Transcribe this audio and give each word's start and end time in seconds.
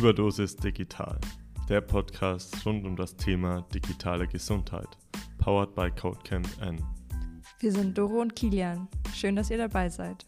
Überdosis 0.00 0.56
Digital, 0.56 1.18
der 1.68 1.82
Podcast 1.82 2.64
rund 2.64 2.86
um 2.86 2.96
das 2.96 3.14
Thema 3.16 3.66
digitale 3.74 4.26
Gesundheit, 4.26 4.88
powered 5.36 5.74
by 5.74 5.90
Codecamp 5.90 6.48
N. 6.62 6.82
Wir 7.58 7.70
sind 7.70 7.98
Doro 7.98 8.22
und 8.22 8.34
Kilian. 8.34 8.88
Schön, 9.14 9.36
dass 9.36 9.50
ihr 9.50 9.58
dabei 9.58 9.90
seid. 9.90 10.24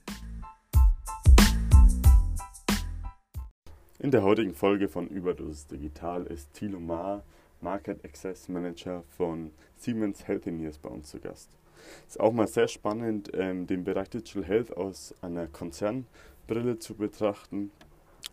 In 3.98 4.10
der 4.10 4.22
heutigen 4.22 4.52
Folge 4.52 4.88
von 4.88 5.08
Überdosis 5.08 5.66
Digital 5.68 6.26
ist 6.26 6.52
Thilo 6.52 6.78
Maar, 6.78 7.24
Market 7.62 8.04
Access 8.04 8.50
Manager 8.50 9.04
von 9.16 9.52
Siemens 9.78 10.28
Healthineers 10.28 10.76
bei 10.76 10.90
uns 10.90 11.08
zu 11.08 11.18
Gast. 11.18 11.48
Es 12.06 12.16
ist 12.16 12.20
auch 12.20 12.34
mal 12.34 12.46
sehr 12.46 12.68
spannend, 12.68 13.30
ähm, 13.32 13.66
den 13.66 13.84
Bereich 13.84 14.10
Digital 14.10 14.44
Health 14.44 14.76
aus 14.76 15.14
einer 15.22 15.46
Konzernbrille 15.46 16.78
zu 16.78 16.94
betrachten. 16.94 17.70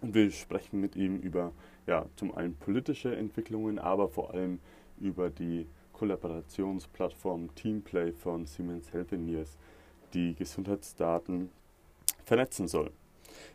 Und 0.01 0.13
wir 0.13 0.31
sprechen 0.31 0.79
mit 0.79 0.95
ihm 0.95 1.17
über 1.17 1.51
ja, 1.87 2.05
zum 2.15 2.33
einen 2.35 2.55
politische 2.55 3.15
Entwicklungen, 3.15 3.79
aber 3.79 4.07
vor 4.07 4.33
allem 4.33 4.59
über 4.99 5.29
die 5.29 5.67
Kollaborationsplattform 5.93 7.53
Teamplay 7.55 8.13
von 8.13 8.45
Siemens 8.45 8.93
Healthineers, 8.93 9.57
die 10.13 10.33
Gesundheitsdaten 10.35 11.49
vernetzen 12.23 12.67
soll. 12.67 12.91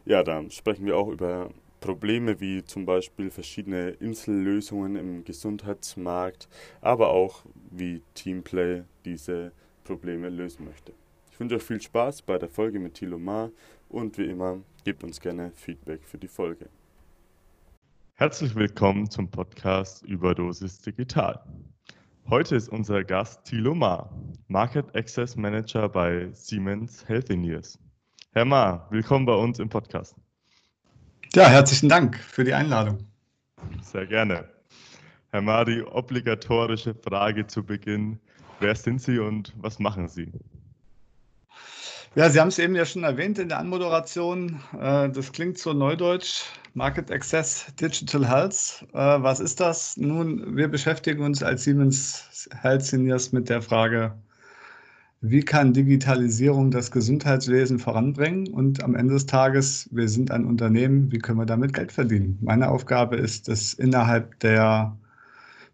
Ja, 0.04 0.22
da 0.22 0.48
sprechen 0.50 0.84
wir 0.84 0.96
auch 0.96 1.08
über 1.08 1.50
Probleme 1.80 2.40
wie 2.40 2.64
zum 2.64 2.86
Beispiel 2.86 3.30
verschiedene 3.30 3.90
Insellösungen 3.90 4.96
im 4.96 5.24
Gesundheitsmarkt, 5.24 6.48
aber 6.80 7.10
auch 7.10 7.44
wie 7.70 8.02
Teamplay 8.14 8.84
diese 9.04 9.52
Probleme 9.84 10.28
lösen 10.30 10.64
möchte. 10.64 10.92
Ich 11.34 11.40
wünsche 11.40 11.56
euch 11.56 11.64
viel 11.64 11.80
Spaß 11.80 12.22
bei 12.22 12.38
der 12.38 12.48
Folge 12.48 12.78
mit 12.78 12.94
Thilo 12.94 13.18
Ma 13.18 13.50
und 13.88 14.16
wie 14.18 14.26
immer 14.26 14.60
gebt 14.84 15.02
uns 15.02 15.20
gerne 15.20 15.50
Feedback 15.56 16.04
für 16.04 16.16
die 16.16 16.28
Folge. 16.28 16.68
Herzlich 18.12 18.54
willkommen 18.54 19.10
zum 19.10 19.28
Podcast 19.28 20.04
Überdosis 20.04 20.78
Digital. 20.78 21.40
Heute 22.30 22.54
ist 22.54 22.68
unser 22.68 23.02
Gast 23.02 23.42
Thilo 23.42 23.74
Ma, 23.74 24.08
Market 24.46 24.94
Access 24.94 25.34
Manager 25.34 25.88
bei 25.88 26.28
Siemens 26.30 27.04
Healthineers. 27.08 27.80
Herr 28.30 28.44
Ma, 28.44 28.86
willkommen 28.90 29.26
bei 29.26 29.34
uns 29.34 29.58
im 29.58 29.68
Podcast. 29.68 30.14
Ja, 31.34 31.48
herzlichen 31.48 31.88
Dank 31.88 32.16
für 32.16 32.44
die 32.44 32.54
Einladung. 32.54 32.98
Sehr 33.82 34.06
gerne. 34.06 34.48
Herr 35.32 35.42
Ma, 35.42 35.64
die 35.64 35.82
obligatorische 35.82 36.94
Frage 36.94 37.44
zu 37.44 37.64
Beginn. 37.64 38.20
Wer 38.60 38.76
sind 38.76 39.02
Sie 39.02 39.18
und 39.18 39.52
was 39.56 39.80
machen 39.80 40.06
Sie? 40.06 40.30
Ja, 42.16 42.30
Sie 42.30 42.38
haben 42.38 42.48
es 42.48 42.60
eben 42.60 42.76
ja 42.76 42.86
schon 42.86 43.02
erwähnt 43.02 43.40
in 43.40 43.48
der 43.48 43.58
Anmoderation. 43.58 44.60
Äh, 44.80 45.10
das 45.10 45.32
klingt 45.32 45.58
so 45.58 45.72
neudeutsch. 45.72 46.44
Market 46.74 47.10
Access 47.10 47.66
Digital 47.80 48.28
Health. 48.28 48.86
Äh, 48.92 48.98
was 48.98 49.40
ist 49.40 49.58
das? 49.58 49.96
Nun, 49.96 50.56
wir 50.56 50.68
beschäftigen 50.68 51.24
uns 51.24 51.42
als 51.42 51.64
Siemens 51.64 52.48
Health 52.62 52.82
Seniors 52.84 53.32
mit 53.32 53.48
der 53.48 53.62
Frage, 53.62 54.14
wie 55.22 55.40
kann 55.40 55.72
Digitalisierung 55.72 56.70
das 56.70 56.92
Gesundheitswesen 56.92 57.80
voranbringen? 57.80 58.46
Und 58.46 58.84
am 58.84 58.94
Ende 58.94 59.14
des 59.14 59.26
Tages, 59.26 59.88
wir 59.90 60.08
sind 60.08 60.30
ein 60.30 60.44
Unternehmen, 60.44 61.10
wie 61.10 61.18
können 61.18 61.38
wir 61.38 61.46
damit 61.46 61.72
Geld 61.72 61.90
verdienen? 61.90 62.38
Meine 62.42 62.68
Aufgabe 62.68 63.16
ist 63.16 63.48
es 63.48 63.74
innerhalb 63.74 64.38
der, 64.38 64.96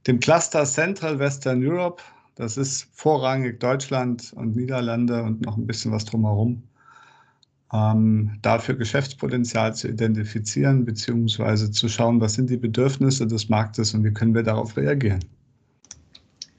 dem 0.07 0.21
Cluster 0.21 0.65
Central 0.65 1.19
Western 1.19 1.63
Europe 1.63 2.03
das 2.41 2.57
ist 2.57 2.89
vorrangig 2.93 3.61
Deutschland 3.61 4.33
und 4.35 4.57
Niederlande 4.57 5.23
und 5.23 5.45
noch 5.45 5.59
ein 5.59 5.67
bisschen 5.67 5.93
was 5.93 6.07
drumherum. 6.07 6.63
Ähm, 7.71 8.39
dafür 8.41 8.77
Geschäftspotenzial 8.77 9.75
zu 9.75 9.89
identifizieren, 9.89 10.87
beziehungsweise 10.87 11.71
zu 11.71 11.87
schauen, 11.89 12.21
was 12.21 12.35
sind 12.35 12.49
die 12.49 12.57
Bedürfnisse 12.57 13.27
des 13.27 13.51
Marktes 13.51 13.93
und 13.93 14.05
wie 14.05 14.13
können 14.13 14.35
wir 14.35 14.43
darauf 14.43 14.77
reagieren. 14.79 15.21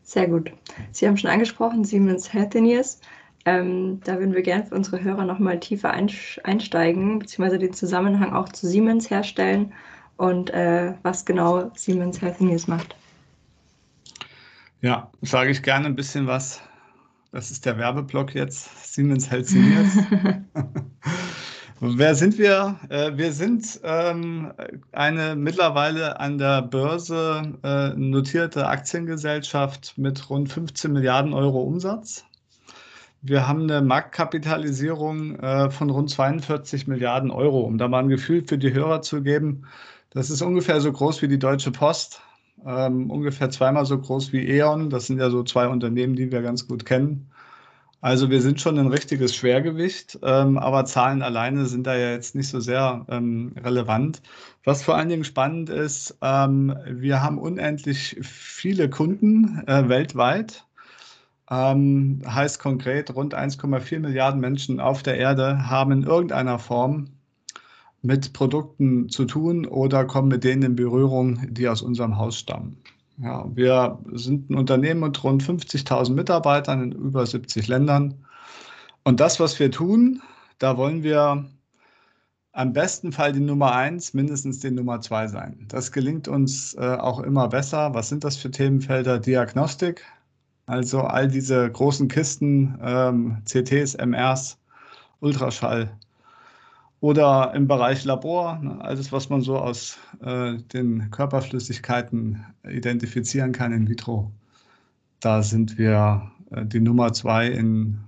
Sehr 0.04 0.28
gut. 0.28 0.52
Sie 0.92 1.08
haben 1.08 1.18
schon 1.18 1.32
angesprochen, 1.32 1.84
Siemens 1.84 2.32
Healthineers. 2.32 3.00
Ähm, 3.46 4.02
da 4.04 4.20
würden 4.20 4.36
wir 4.36 4.44
gerne 4.44 4.66
für 4.66 4.76
unsere 4.76 5.04
Hörer 5.04 5.26
nochmal 5.26 5.60
tiefer 5.60 5.92
einsteigen, 5.92 7.18
beziehungsweise 7.18 7.58
den 7.58 7.74
Zusammenhang 7.74 8.34
auch 8.34 8.50
zu 8.50 8.68
Siemens 8.68 9.10
herstellen 9.10 9.74
und 10.18 10.52
äh, 10.52 10.94
was 11.02 11.26
genau 11.26 11.72
Siemens 11.76 12.22
Healthineers 12.22 12.68
macht. 12.68 12.96
Ja, 14.82 15.12
sage 15.22 15.52
ich 15.52 15.62
gerne 15.62 15.86
ein 15.86 15.96
bisschen 15.96 16.26
was. 16.26 16.60
Das 17.32 17.52
ist 17.52 17.68
der 17.68 17.78
Werbeblock 17.78 18.34
jetzt. 18.34 18.94
Siemens 18.94 19.30
Healthineers. 19.30 19.96
Wer 21.80 22.16
sind 22.16 22.40
wir? 22.40 22.80
Äh, 22.90 23.16
wir 23.16 23.32
sind 23.32 23.80
ähm, 23.84 24.52
eine 24.92 25.36
mittlerweile 25.36 26.20
an 26.20 26.40
der 26.40 26.64
Börse 26.64 27.54
äh, 27.64 27.90
notierte 27.90 28.68
Aktiengesellschaft 28.68 29.94
mit 29.98 30.30
rund 30.32 30.52
15 30.52 30.92
Milliarden 30.92 31.34
Euro 31.34 31.62
Umsatz. 31.62 32.26
Wir 33.22 33.48
haben 33.48 33.64
eine 33.64 33.84
Marktkapitalisierung 33.84 35.36
äh, 35.40 35.70
von 35.70 35.92
rund 35.92 36.10
42 36.10 36.88
Milliarden 36.88 37.30
Euro. 37.30 37.62
Um 37.62 37.78
da 37.78 37.88
mal 37.88 38.00
ein 38.00 38.10
Gefühl 38.10 38.44
für 38.48 38.58
die 38.58 38.74
Hörer 38.74 39.04
zu 39.04 39.22
geben, 39.22 39.68
das 40.10 40.32
ist 40.32 40.42
ungefähr 40.42 40.82
so 40.82 40.92
groß 40.92 41.22
wie 41.22 41.28
die 41.28 41.40
Deutsche 41.40 41.72
Post 41.72 42.22
ähm, 42.66 43.10
ungefähr 43.10 43.50
zweimal 43.50 43.86
so 43.86 43.98
groß 44.00 44.34
wie 44.34 44.48
E.ON. 44.48 44.90
Das 44.90 45.08
sind 45.08 45.20
ja 45.20 45.30
so 45.30 45.44
zwei 45.44 45.68
Unternehmen, 45.68 46.16
die 46.16 46.32
wir 46.32 46.42
ganz 46.42 46.68
gut 46.68 46.86
kennen. 46.86 47.32
Also 48.02 48.32
wir 48.32 48.42
sind 48.42 48.60
schon 48.60 48.80
ein 48.80 48.88
richtiges 48.88 49.36
Schwergewicht, 49.36 50.18
ähm, 50.24 50.58
aber 50.58 50.86
Zahlen 50.86 51.22
alleine 51.22 51.68
sind 51.68 51.86
da 51.86 51.96
ja 51.96 52.12
jetzt 52.12 52.34
nicht 52.34 52.48
so 52.50 52.60
sehr 52.60 53.06
ähm, 53.10 53.54
relevant. 53.64 54.24
Was 54.64 54.82
vor 54.82 54.96
allen 54.98 55.10
Dingen 55.10 55.24
spannend 55.24 55.70
ist, 55.70 56.18
ähm, 56.24 56.76
wir 56.88 57.22
haben 57.22 57.38
unendlich 57.38 58.18
viele 58.24 58.90
Kunden 58.90 59.62
äh, 59.68 59.88
weltweit. 59.88 60.66
Ähm, 61.52 62.24
heißt 62.26 62.60
konkret, 62.60 63.14
rund 63.14 63.36
1,4 63.36 64.00
Milliarden 64.00 64.40
Menschen 64.42 64.80
auf 64.80 65.04
der 65.04 65.18
Erde 65.18 65.70
haben 65.70 65.92
in 65.92 66.04
irgendeiner 66.04 66.58
Form 66.58 67.10
mit 68.02 68.34
Produkten 68.34 69.10
zu 69.10 69.26
tun 69.26 69.66
oder 69.66 70.06
kommen 70.06 70.30
mit 70.30 70.44
denen 70.44 70.64
in 70.64 70.76
Berührung, 70.76 71.40
die 71.54 71.68
aus 71.68 71.82
unserem 71.82 72.18
Haus 72.18 72.38
stammen. 72.38 72.78
Ja, 73.18 73.46
wir 73.54 74.00
sind 74.14 74.50
ein 74.50 74.56
Unternehmen 74.56 75.02
mit 75.02 75.24
rund 75.24 75.44
50.000 75.44 76.14
Mitarbeitern 76.14 76.82
in 76.82 76.92
über 76.92 77.26
70 77.26 77.68
Ländern. 77.68 78.16
Und 79.04 79.20
das, 79.20 79.40
was 79.40 79.60
wir 79.60 79.70
tun, 79.70 80.22
da 80.58 80.78
wollen 80.78 81.04
wir 81.04 81.46
am 82.54 82.74
besten 82.74 83.12
Fall 83.12 83.32
die 83.32 83.40
Nummer 83.40 83.74
eins, 83.74 84.14
mindestens 84.14 84.60
die 84.60 84.72
Nummer 84.72 85.02
zwei 85.02 85.28
sein. 85.28 85.66
Das 85.68 85.92
gelingt 85.92 86.28
uns 86.28 86.74
äh, 86.74 86.98
auch 87.00 87.20
immer 87.20 87.48
besser. 87.48 87.94
Was 87.94 88.10
sind 88.10 88.24
das 88.24 88.38
für 88.38 88.52
Themenfelder? 88.52 89.20
Diagnostik, 89.20 90.04
also 90.66 91.02
all 91.02 91.28
diese 91.28 91.72
großen 91.72 92.08
Kisten, 92.08 92.78
ähm, 92.82 93.38
CTs, 93.46 93.96
MRs, 93.96 94.58
Ultraschall, 95.20 95.96
oder 97.02 97.52
im 97.56 97.68
Bereich 97.68 98.06
Labor, 98.06 98.60
ne, 98.60 98.80
alles, 98.80 99.12
was 99.12 99.30
man 99.30 99.42
so 99.42 99.58
aus 99.58 99.98
äh, 100.24 100.54
den 100.72 101.10
Körperflüssigkeiten 101.10 102.46
identifizieren 102.64 103.52
kann 103.52 103.74
in 103.74 103.90
vitro. 103.90 104.32
Da 105.20 105.42
sind 105.42 105.78
wir 105.78 106.32
äh, 106.52 106.64
die 106.66 106.80
Nummer 106.80 107.12
zwei 107.12 107.48
in 107.48 108.00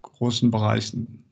großen 0.00 0.50
Bereichen. 0.50 1.22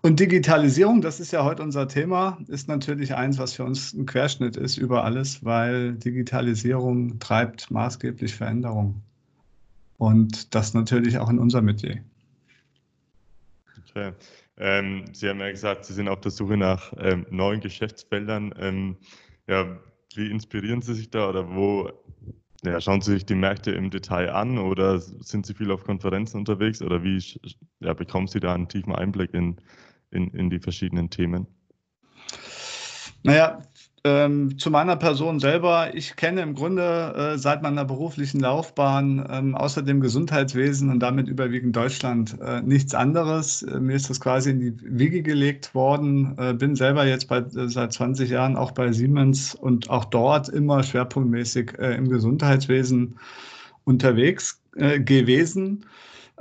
Und 0.00 0.18
Digitalisierung, 0.18 1.02
das 1.02 1.20
ist 1.20 1.32
ja 1.32 1.44
heute 1.44 1.62
unser 1.62 1.86
Thema, 1.86 2.38
ist 2.48 2.68
natürlich 2.68 3.14
eins, 3.14 3.38
was 3.38 3.52
für 3.52 3.64
uns 3.64 3.92
ein 3.92 4.06
Querschnitt 4.06 4.56
ist 4.56 4.78
über 4.78 5.04
alles, 5.04 5.44
weil 5.44 5.94
Digitalisierung 5.94 7.18
treibt 7.18 7.70
maßgeblich 7.70 8.34
Veränderung. 8.34 9.02
Und 9.98 10.54
das 10.54 10.74
natürlich 10.74 11.18
auch 11.18 11.28
in 11.28 11.38
unserem 11.38 11.66
Metier. 11.66 12.02
Okay. 13.90 14.12
Ähm, 14.58 15.04
Sie 15.12 15.28
haben 15.28 15.40
ja 15.40 15.50
gesagt, 15.50 15.84
Sie 15.84 15.92
sind 15.92 16.08
auf 16.08 16.20
der 16.20 16.30
Suche 16.30 16.56
nach 16.56 16.92
ähm, 16.98 17.26
neuen 17.30 17.60
Geschäftsfeldern. 17.60 18.54
Ähm, 18.58 18.96
ja, 19.46 19.78
wie 20.14 20.30
inspirieren 20.30 20.82
Sie 20.82 20.94
sich 20.94 21.10
da 21.10 21.28
oder 21.28 21.54
wo 21.54 21.90
ja, 22.64 22.80
schauen 22.80 23.00
Sie 23.00 23.12
sich 23.12 23.26
die 23.26 23.34
Märkte 23.34 23.70
im 23.72 23.90
Detail 23.90 24.30
an 24.30 24.58
oder 24.58 24.98
sind 24.98 25.46
Sie 25.46 25.54
viel 25.54 25.70
auf 25.70 25.84
Konferenzen 25.84 26.38
unterwegs 26.38 26.82
oder 26.82 27.02
wie 27.04 27.22
ja, 27.80 27.92
bekommen 27.92 28.26
Sie 28.26 28.40
da 28.40 28.54
einen 28.54 28.68
tiefen 28.68 28.94
Einblick 28.94 29.34
in, 29.34 29.56
in, 30.10 30.30
in 30.30 30.50
die 30.50 30.58
verschiedenen 30.58 31.10
Themen? 31.10 31.46
Naja, 33.22 33.62
ähm, 34.06 34.56
zu 34.56 34.70
meiner 34.70 34.94
Person 34.94 35.40
selber, 35.40 35.92
ich 35.92 36.14
kenne 36.14 36.40
im 36.40 36.54
Grunde 36.54 37.32
äh, 37.34 37.38
seit 37.38 37.60
meiner 37.62 37.84
beruflichen 37.84 38.38
Laufbahn 38.38 39.26
ähm, 39.28 39.56
außer 39.56 39.82
dem 39.82 40.00
Gesundheitswesen 40.00 40.90
und 40.90 41.00
damit 41.00 41.26
überwiegend 41.28 41.74
Deutschland 41.74 42.36
äh, 42.40 42.62
nichts 42.62 42.94
anderes. 42.94 43.62
Äh, 43.62 43.80
mir 43.80 43.96
ist 43.96 44.08
das 44.08 44.20
quasi 44.20 44.50
in 44.50 44.60
die 44.60 44.74
Wiege 44.80 45.22
gelegt 45.22 45.74
worden. 45.74 46.36
Äh, 46.38 46.54
bin 46.54 46.76
selber 46.76 47.04
jetzt 47.04 47.26
bei, 47.26 47.38
äh, 47.38 47.68
seit 47.68 47.92
20 47.92 48.30
Jahren 48.30 48.56
auch 48.56 48.70
bei 48.70 48.92
Siemens 48.92 49.56
und 49.56 49.90
auch 49.90 50.04
dort 50.04 50.48
immer 50.50 50.84
schwerpunktmäßig 50.84 51.76
äh, 51.80 51.96
im 51.96 52.08
Gesundheitswesen 52.08 53.18
unterwegs 53.84 54.60
gewesen. 54.76 55.86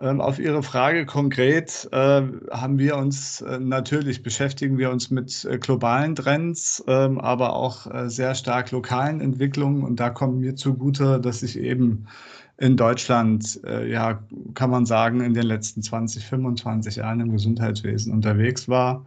Ähm, 0.01 0.19
auf 0.19 0.39
Ihre 0.39 0.61
Frage 0.61 1.05
konkret 1.05 1.87
äh, 1.93 2.21
haben 2.51 2.77
wir 2.79 2.97
uns 2.97 3.39
äh, 3.41 3.59
natürlich 3.59 4.23
beschäftigen 4.23 4.77
wir 4.77 4.91
uns 4.91 5.09
mit 5.09 5.45
äh, 5.45 5.57
globalen 5.57 6.15
Trends, 6.15 6.83
ähm, 6.87 7.17
aber 7.17 7.53
auch 7.53 7.87
sehr 8.09 8.35
stark 8.35 8.71
lokalen 8.71 9.21
Entwicklungen. 9.21 9.83
Und 9.83 9.99
da 9.99 10.09
kommt 10.09 10.39
mir 10.39 10.55
zugute, 10.55 11.19
dass 11.21 11.43
ich 11.43 11.57
eben 11.57 12.07
in 12.57 12.77
Deutschland, 12.77 13.59
ja, 13.85 14.23
kann 14.53 14.69
man 14.69 14.85
sagen, 14.85 15.19
in 15.19 15.33
den 15.33 15.43
letzten 15.43 15.81
20, 15.81 16.25
25 16.25 16.95
Jahren 16.95 17.19
im 17.19 17.31
Gesundheitswesen 17.33 18.13
unterwegs 18.13 18.69
war. 18.69 19.05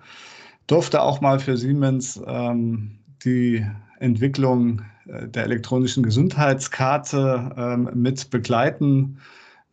Durfte 0.67 1.00
auch 1.00 1.23
mal 1.23 1.40
für 1.40 1.56
Siemens 1.56 2.20
ähm, 2.26 2.99
die 3.25 3.64
Entwicklung 4.00 4.82
der 5.06 5.44
elektronischen 5.44 6.02
Gesundheitskarte 6.02 7.88
mit 7.94 8.29
begleiten 8.29 9.19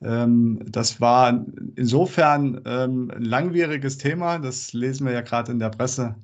das 0.01 1.01
war 1.01 1.45
insofern 1.75 2.61
ähm, 2.65 3.11
ein 3.15 3.23
langwieriges 3.23 3.97
Thema, 3.97 4.39
das 4.39 4.73
lesen 4.73 5.05
wir 5.05 5.13
ja 5.13 5.21
gerade 5.21 5.51
in 5.51 5.59
der 5.59 5.69
Presse, 5.69 6.15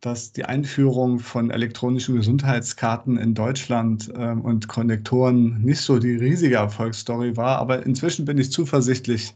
dass 0.00 0.32
die 0.32 0.44
Einführung 0.44 1.18
von 1.18 1.50
elektronischen 1.50 2.16
Gesundheitskarten 2.16 3.16
in 3.16 3.34
Deutschland 3.34 4.12
ähm, 4.14 4.42
und 4.42 4.68
Konnektoren 4.68 5.60
nicht 5.62 5.80
so 5.80 5.98
die 5.98 6.16
riesige 6.16 6.56
Erfolgsstory 6.56 7.36
war. 7.36 7.58
Aber 7.58 7.84
inzwischen 7.84 8.24
bin 8.24 8.38
ich 8.38 8.52
zuversichtlich, 8.52 9.34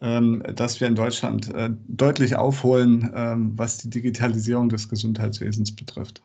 dass 0.00 0.80
wir 0.80 0.88
in 0.88 0.96
Deutschland 0.96 1.54
äh, 1.54 1.70
deutlich 1.86 2.34
aufholen, 2.34 3.08
was 3.54 3.78
die 3.78 3.88
Digitalisierung 3.88 4.68
des 4.68 4.88
Gesundheitswesens 4.88 5.76
betrifft. 5.76 6.20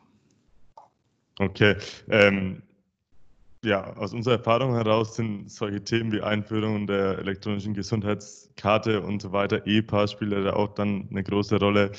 Okay. 1.38 1.76
Ähm, 2.10 2.62
ja, 3.64 3.92
aus 3.96 4.12
unserer 4.12 4.36
Erfahrung 4.36 4.74
heraus 4.74 5.16
sind 5.16 5.50
solche 5.50 5.82
Themen 5.82 6.12
wie 6.12 6.20
Einführung 6.20 6.86
der 6.86 7.18
elektronischen 7.18 7.74
Gesundheitskarte 7.74 9.02
und 9.02 9.22
so 9.22 9.32
weiter, 9.32 9.66
E-Pass 9.66 10.12
spielt 10.12 10.32
da 10.32 10.52
auch 10.52 10.74
dann 10.74 11.08
eine 11.10 11.22
große 11.22 11.58
Rolle, 11.58 11.92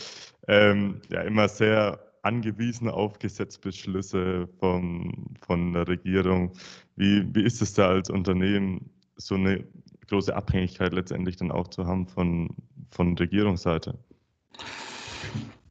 ähm, 0.48 1.02
ja 1.10 1.22
immer 1.22 1.48
sehr 1.48 2.00
angewiesen 2.22 2.90
auf 2.90 3.20
Gesetzbeschlüsse 3.20 4.48
vom, 4.60 5.36
von 5.42 5.74
der 5.74 5.88
Regierung. 5.88 6.52
Wie, 6.96 7.24
wie 7.34 7.44
ist 7.44 7.62
es 7.62 7.74
da 7.74 7.90
als 7.90 8.10
Unternehmen, 8.10 8.90
so 9.16 9.36
eine 9.36 9.66
große 10.08 10.36
Abhängigkeit 10.36 10.94
letztendlich 10.94 11.38
dann 11.38 11.52
auch 11.52 11.68
zu 11.68 11.86
haben 11.86 12.08
von, 12.08 12.50
von 12.92 13.18
Regierungsseite? 13.18 13.98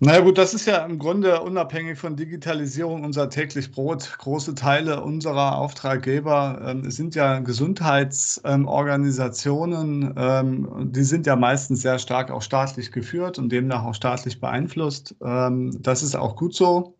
Naja 0.00 0.20
gut, 0.20 0.38
das 0.38 0.54
ist 0.54 0.66
ja 0.66 0.84
im 0.84 1.00
Grunde 1.00 1.40
unabhängig 1.40 1.98
von 1.98 2.14
Digitalisierung 2.14 3.02
unser 3.02 3.30
täglich 3.30 3.72
Brot. 3.72 4.14
Große 4.18 4.54
Teile 4.54 5.02
unserer 5.02 5.58
Auftraggeber 5.58 6.60
ähm, 6.64 6.88
sind 6.88 7.16
ja 7.16 7.40
Gesundheitsorganisationen. 7.40 10.14
Ähm, 10.16 10.92
die 10.92 11.02
sind 11.02 11.26
ja 11.26 11.34
meistens 11.34 11.82
sehr 11.82 11.98
stark 11.98 12.30
auch 12.30 12.42
staatlich 12.42 12.92
geführt 12.92 13.40
und 13.40 13.50
demnach 13.50 13.82
auch 13.84 13.94
staatlich 13.94 14.40
beeinflusst. 14.40 15.16
Ähm, 15.20 15.76
das 15.82 16.04
ist 16.04 16.14
auch 16.14 16.36
gut 16.36 16.54
so 16.54 16.94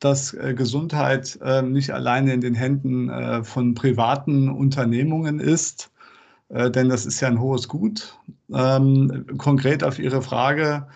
dass 0.00 0.32
äh, 0.32 0.54
Gesundheit 0.54 1.38
äh, 1.42 1.62
nicht 1.62 1.90
alleine 1.90 2.32
in 2.32 2.40
den 2.40 2.54
Händen 2.54 3.08
äh, 3.08 3.42
von 3.42 3.74
privaten 3.74 4.48
Unternehmungen 4.48 5.40
ist, 5.40 5.90
äh, 6.50 6.70
denn 6.70 6.88
das 6.88 7.06
ist 7.06 7.20
ja 7.20 7.28
ein 7.28 7.40
hohes 7.40 7.68
Gut. 7.68 8.16
Ähm, 8.52 9.26
konkret 9.38 9.82
auf 9.82 9.98
Ihre 9.98 10.22
Frage, 10.22 10.86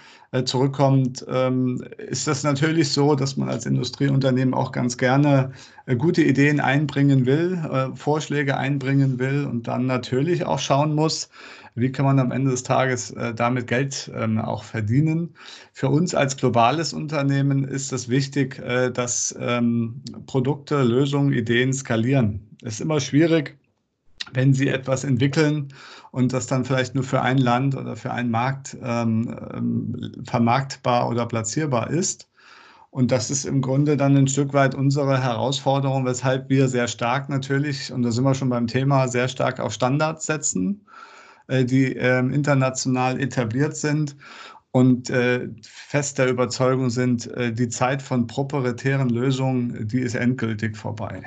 zurückkommt, 0.44 1.24
ähm, 1.28 1.84
ist 1.98 2.26
das 2.26 2.42
natürlich 2.42 2.90
so, 2.90 3.14
dass 3.14 3.36
man 3.36 3.50
als 3.50 3.66
Industrieunternehmen 3.66 4.54
auch 4.54 4.72
ganz 4.72 4.96
gerne 4.96 5.52
äh, 5.84 5.94
gute 5.94 6.22
Ideen 6.22 6.58
einbringen 6.58 7.26
will, 7.26 7.58
äh, 7.70 7.94
Vorschläge 7.94 8.56
einbringen 8.56 9.18
will 9.18 9.44
und 9.44 9.68
dann 9.68 9.86
natürlich 9.86 10.46
auch 10.46 10.58
schauen 10.58 10.94
muss, 10.94 11.28
wie 11.74 11.92
kann 11.92 12.06
man 12.06 12.18
am 12.18 12.32
Ende 12.32 12.50
des 12.50 12.62
Tages 12.62 13.14
damit 13.34 13.66
Geld 13.66 14.10
ähm, 14.14 14.38
auch 14.38 14.62
verdienen. 14.62 15.34
Für 15.72 15.88
uns 15.88 16.14
als 16.14 16.36
globales 16.36 16.92
Unternehmen 16.92 17.64
ist 17.64 17.94
es 17.94 18.10
wichtig, 18.10 18.62
dass 18.92 19.34
ähm, 19.40 20.02
Produkte, 20.26 20.82
Lösungen, 20.82 21.32
Ideen 21.32 21.72
skalieren. 21.72 22.46
Es 22.62 22.74
ist 22.74 22.80
immer 22.82 23.00
schwierig, 23.00 23.56
wenn 24.32 24.54
Sie 24.54 24.68
etwas 24.68 25.04
entwickeln 25.04 25.68
und 26.10 26.32
das 26.32 26.46
dann 26.46 26.64
vielleicht 26.64 26.94
nur 26.94 27.04
für 27.04 27.22
ein 27.22 27.38
Land 27.38 27.76
oder 27.76 27.96
für 27.96 28.12
einen 28.12 28.30
Markt 28.30 28.76
ähm, 28.82 29.36
ähm, 29.54 30.12
vermarktbar 30.24 31.08
oder 31.08 31.26
platzierbar 31.26 31.90
ist. 31.90 32.28
Und 32.90 33.10
das 33.10 33.30
ist 33.30 33.46
im 33.46 33.62
Grunde 33.62 33.96
dann 33.96 34.16
ein 34.16 34.28
Stück 34.28 34.52
weit 34.52 34.74
unsere 34.74 35.22
Herausforderung, 35.22 36.04
weshalb 36.04 36.50
wir 36.50 36.68
sehr 36.68 36.88
stark 36.88 37.30
natürlich, 37.30 37.90
und 37.90 38.02
da 38.02 38.10
sind 38.10 38.24
wir 38.24 38.34
schon 38.34 38.50
beim 38.50 38.66
Thema, 38.66 39.08
sehr 39.08 39.28
stark 39.28 39.60
auf 39.60 39.72
Standards 39.72 40.26
setzen, 40.26 40.86
äh, 41.48 41.64
die 41.64 41.96
äh, 41.96 42.18
international 42.18 43.18
etabliert 43.18 43.76
sind 43.76 44.16
und 44.72 45.10
äh, 45.10 45.48
fest 45.62 46.18
der 46.18 46.28
Überzeugung 46.28 46.90
sind, 46.90 47.28
äh, 47.32 47.52
die 47.52 47.68
Zeit 47.68 48.02
von 48.02 48.26
proprietären 48.26 49.08
Lösungen, 49.08 49.88
die 49.88 50.00
ist 50.00 50.14
endgültig 50.14 50.76
vorbei. 50.76 51.22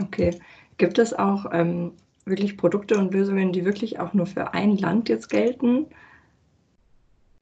Okay. 0.00 0.38
Gibt 0.76 0.98
es 0.98 1.12
auch 1.12 1.46
ähm, 1.52 1.92
wirklich 2.24 2.56
Produkte 2.56 2.98
und 2.98 3.12
Lösungen, 3.12 3.52
die 3.52 3.64
wirklich 3.64 3.98
auch 3.98 4.14
nur 4.14 4.26
für 4.26 4.54
ein 4.54 4.76
Land 4.76 5.08
jetzt 5.08 5.28
gelten? 5.28 5.86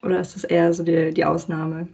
Oder 0.03 0.21
ist 0.21 0.37
das 0.37 0.45
eher 0.45 0.73
so 0.73 0.85
die, 0.85 1.13
die 1.13 1.25
Ausnahme? 1.25 1.89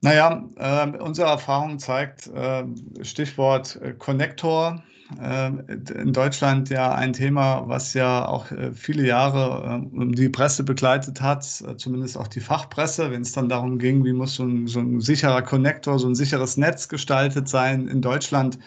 Naja, 0.00 0.44
äh, 0.56 0.98
unsere 0.98 1.28
Erfahrung 1.28 1.78
zeigt, 1.78 2.28
äh, 2.28 2.64
Stichwort 3.02 3.80
Connector, 3.98 4.82
in 5.20 6.12
Deutschland 6.12 6.68
ja 6.68 6.92
ein 6.94 7.12
Thema, 7.12 7.68
was 7.68 7.94
ja 7.94 8.26
auch 8.26 8.50
äh, 8.50 8.72
viele 8.72 9.06
Jahre 9.06 9.86
äh, 9.94 10.06
die 10.14 10.28
Presse 10.28 10.64
begleitet 10.64 11.20
hat, 11.20 11.44
zumindest 11.76 12.18
auch 12.18 12.28
die 12.28 12.40
Fachpresse, 12.40 13.10
wenn 13.10 13.22
es 13.22 13.32
dann 13.32 13.48
darum 13.48 13.78
ging, 13.78 14.04
wie 14.04 14.12
muss 14.12 14.34
so 14.34 14.44
ein, 14.44 14.66
so 14.66 14.80
ein 14.80 15.00
sicherer 15.00 15.42
Connector, 15.42 15.98
so 15.98 16.08
ein 16.08 16.14
sicheres 16.14 16.56
Netz 16.56 16.88
gestaltet 16.88 17.48
sein 17.48 17.86
in 17.86 18.02
Deutschland 18.02 18.58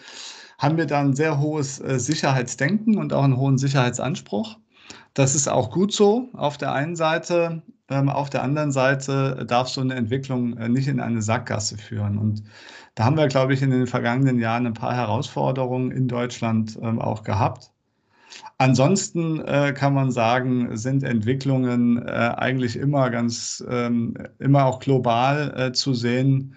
haben 0.60 0.76
wir 0.76 0.86
da 0.86 1.00
ein 1.00 1.14
sehr 1.14 1.40
hohes 1.40 1.80
äh, 1.80 1.98
Sicherheitsdenken 1.98 2.98
und 2.98 3.14
auch 3.14 3.24
einen 3.24 3.38
hohen 3.38 3.56
Sicherheitsanspruch. 3.56 4.58
Das 5.14 5.34
ist 5.34 5.48
auch 5.48 5.70
gut 5.70 5.92
so 5.92 6.28
auf 6.34 6.58
der 6.58 6.72
einen 6.72 6.96
Seite. 6.96 7.62
Ähm, 7.88 8.10
auf 8.10 8.28
der 8.28 8.42
anderen 8.42 8.70
Seite 8.70 9.44
darf 9.48 9.68
so 9.68 9.80
eine 9.80 9.94
Entwicklung 9.94 10.56
äh, 10.58 10.68
nicht 10.68 10.86
in 10.86 11.00
eine 11.00 11.22
Sackgasse 11.22 11.78
führen. 11.78 12.18
Und 12.18 12.42
da 12.94 13.04
haben 13.04 13.16
wir, 13.16 13.28
glaube 13.28 13.54
ich, 13.54 13.62
in 13.62 13.70
den 13.70 13.86
vergangenen 13.86 14.38
Jahren 14.38 14.66
ein 14.66 14.74
paar 14.74 14.94
Herausforderungen 14.94 15.90
in 15.90 16.08
Deutschland 16.08 16.78
ähm, 16.82 17.00
auch 17.00 17.22
gehabt. 17.22 17.70
Ansonsten 18.58 19.40
äh, 19.40 19.72
kann 19.76 19.94
man 19.94 20.10
sagen, 20.10 20.76
sind 20.76 21.02
Entwicklungen 21.02 21.98
äh, 22.06 22.34
eigentlich 22.36 22.76
immer 22.76 23.10
ganz, 23.10 23.64
ähm, 23.68 24.14
immer 24.38 24.66
auch 24.66 24.80
global 24.80 25.52
äh, 25.56 25.72
zu 25.72 25.94
sehen. 25.94 26.54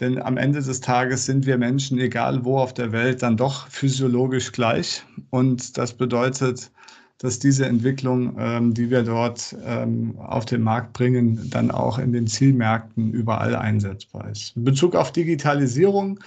Denn 0.00 0.20
am 0.20 0.36
Ende 0.36 0.60
des 0.62 0.80
Tages 0.80 1.24
sind 1.24 1.46
wir 1.46 1.56
Menschen, 1.56 1.98
egal 1.98 2.44
wo 2.44 2.58
auf 2.58 2.74
der 2.74 2.92
Welt, 2.92 3.22
dann 3.22 3.36
doch 3.36 3.68
physiologisch 3.68 4.52
gleich. 4.52 5.02
Und 5.30 5.78
das 5.78 5.94
bedeutet, 5.94 6.70
dass 7.18 7.38
diese 7.38 7.66
Entwicklung, 7.66 8.36
ähm, 8.38 8.74
die 8.74 8.90
wir 8.90 9.02
dort 9.02 9.56
ähm, 9.64 10.18
auf 10.18 10.44
den 10.44 10.62
Markt 10.62 10.92
bringen, 10.92 11.48
dann 11.50 11.70
auch 11.70 11.98
in 11.98 12.12
den 12.12 12.26
Zielmärkten 12.26 13.12
überall 13.12 13.56
einsetzbar 13.56 14.30
ist. 14.30 14.56
In 14.56 14.64
Bezug 14.64 14.94
auf 14.94 15.12
Digitalisierung, 15.12 16.20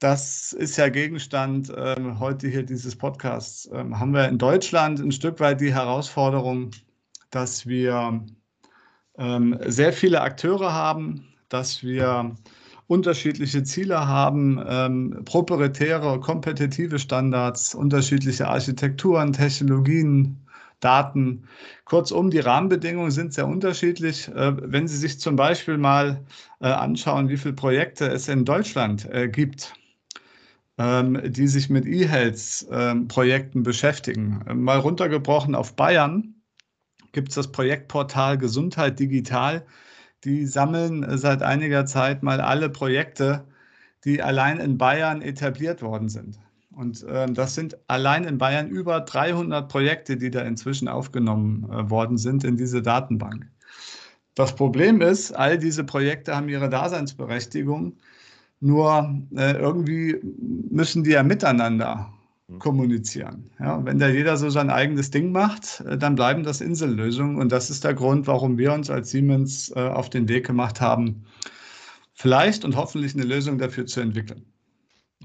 das 0.00 0.52
ist 0.52 0.76
ja 0.76 0.88
Gegenstand 0.88 1.72
ähm, 1.76 2.18
heute 2.18 2.48
hier 2.48 2.64
dieses 2.64 2.96
Podcasts, 2.96 3.68
ähm, 3.72 3.98
haben 3.98 4.12
wir 4.12 4.28
in 4.28 4.38
Deutschland 4.38 5.00
ein 5.00 5.12
Stück 5.12 5.38
weit 5.40 5.60
die 5.60 5.74
Herausforderung, 5.74 6.70
dass 7.30 7.66
wir 7.66 8.24
ähm, 9.16 9.58
sehr 9.66 9.92
viele 9.92 10.20
Akteure 10.20 10.72
haben, 10.72 11.24
dass 11.48 11.82
wir 11.82 12.34
unterschiedliche 12.88 13.62
Ziele 13.62 14.08
haben, 14.08 14.60
ähm, 14.66 15.22
proprietäre, 15.24 16.18
kompetitive 16.20 16.98
Standards, 16.98 17.74
unterschiedliche 17.74 18.48
Architekturen, 18.48 19.32
Technologien, 19.32 20.38
Daten. 20.80 21.44
Kurzum, 21.84 22.30
die 22.30 22.38
Rahmenbedingungen 22.38 23.10
sind 23.10 23.34
sehr 23.34 23.46
unterschiedlich. 23.46 24.28
Äh, 24.28 24.54
wenn 24.62 24.88
Sie 24.88 24.96
sich 24.96 25.20
zum 25.20 25.36
Beispiel 25.36 25.76
mal 25.76 26.24
äh, 26.60 26.68
anschauen, 26.68 27.28
wie 27.28 27.36
viele 27.36 27.54
Projekte 27.54 28.06
es 28.06 28.28
in 28.28 28.44
Deutschland 28.44 29.04
äh, 29.12 29.28
gibt, 29.28 29.74
ähm, 30.78 31.20
die 31.24 31.48
sich 31.48 31.68
mit 31.68 31.84
E-Health-Projekten 31.84 33.58
ähm, 33.58 33.64
beschäftigen. 33.64 34.44
Mal 34.54 34.78
runtergebrochen 34.78 35.54
auf 35.54 35.74
Bayern 35.76 36.34
gibt 37.12 37.30
es 37.30 37.34
das 37.34 37.52
Projektportal 37.52 38.38
Gesundheit 38.38 38.98
Digital 38.98 39.66
die 40.24 40.46
sammeln 40.46 41.06
seit 41.18 41.42
einiger 41.42 41.86
Zeit 41.86 42.22
mal 42.22 42.40
alle 42.40 42.70
Projekte, 42.70 43.44
die 44.04 44.22
allein 44.22 44.58
in 44.58 44.78
Bayern 44.78 45.22
etabliert 45.22 45.82
worden 45.82 46.08
sind. 46.08 46.38
Und 46.70 47.02
äh, 47.04 47.26
das 47.32 47.54
sind 47.54 47.76
allein 47.88 48.24
in 48.24 48.38
Bayern 48.38 48.68
über 48.68 49.00
300 49.00 49.68
Projekte, 49.68 50.16
die 50.16 50.30
da 50.30 50.42
inzwischen 50.42 50.86
aufgenommen 50.86 51.68
äh, 51.70 51.90
worden 51.90 52.18
sind 52.18 52.44
in 52.44 52.56
diese 52.56 52.82
Datenbank. 52.82 53.48
Das 54.34 54.54
Problem 54.54 55.00
ist, 55.00 55.32
all 55.32 55.58
diese 55.58 55.82
Projekte 55.82 56.36
haben 56.36 56.48
ihre 56.48 56.68
Daseinsberechtigung, 56.68 57.96
nur 58.60 59.12
äh, 59.34 59.54
irgendwie 59.54 60.20
müssen 60.70 61.02
die 61.02 61.10
ja 61.10 61.24
miteinander. 61.24 62.12
Kommunizieren. 62.58 63.50
Ja, 63.58 63.84
wenn 63.84 63.98
da 63.98 64.08
jeder 64.08 64.36
so 64.36 64.48
sein 64.48 64.70
eigenes 64.70 65.10
Ding 65.10 65.32
macht, 65.32 65.80
äh, 65.80 65.98
dann 65.98 66.14
bleiben 66.14 66.42
das 66.42 66.60
Insellösungen. 66.60 67.36
Und 67.36 67.52
das 67.52 67.70
ist 67.70 67.84
der 67.84 67.94
Grund, 67.94 68.26
warum 68.26 68.56
wir 68.56 68.72
uns 68.72 68.88
als 68.90 69.10
Siemens 69.10 69.70
äh, 69.76 69.80
auf 69.80 70.08
den 70.08 70.28
Weg 70.28 70.46
gemacht 70.46 70.80
haben, 70.80 71.24
vielleicht 72.14 72.64
und 72.64 72.74
hoffentlich 72.76 73.14
eine 73.14 73.24
Lösung 73.24 73.58
dafür 73.58 73.86
zu 73.86 74.00
entwickeln. 74.00 74.44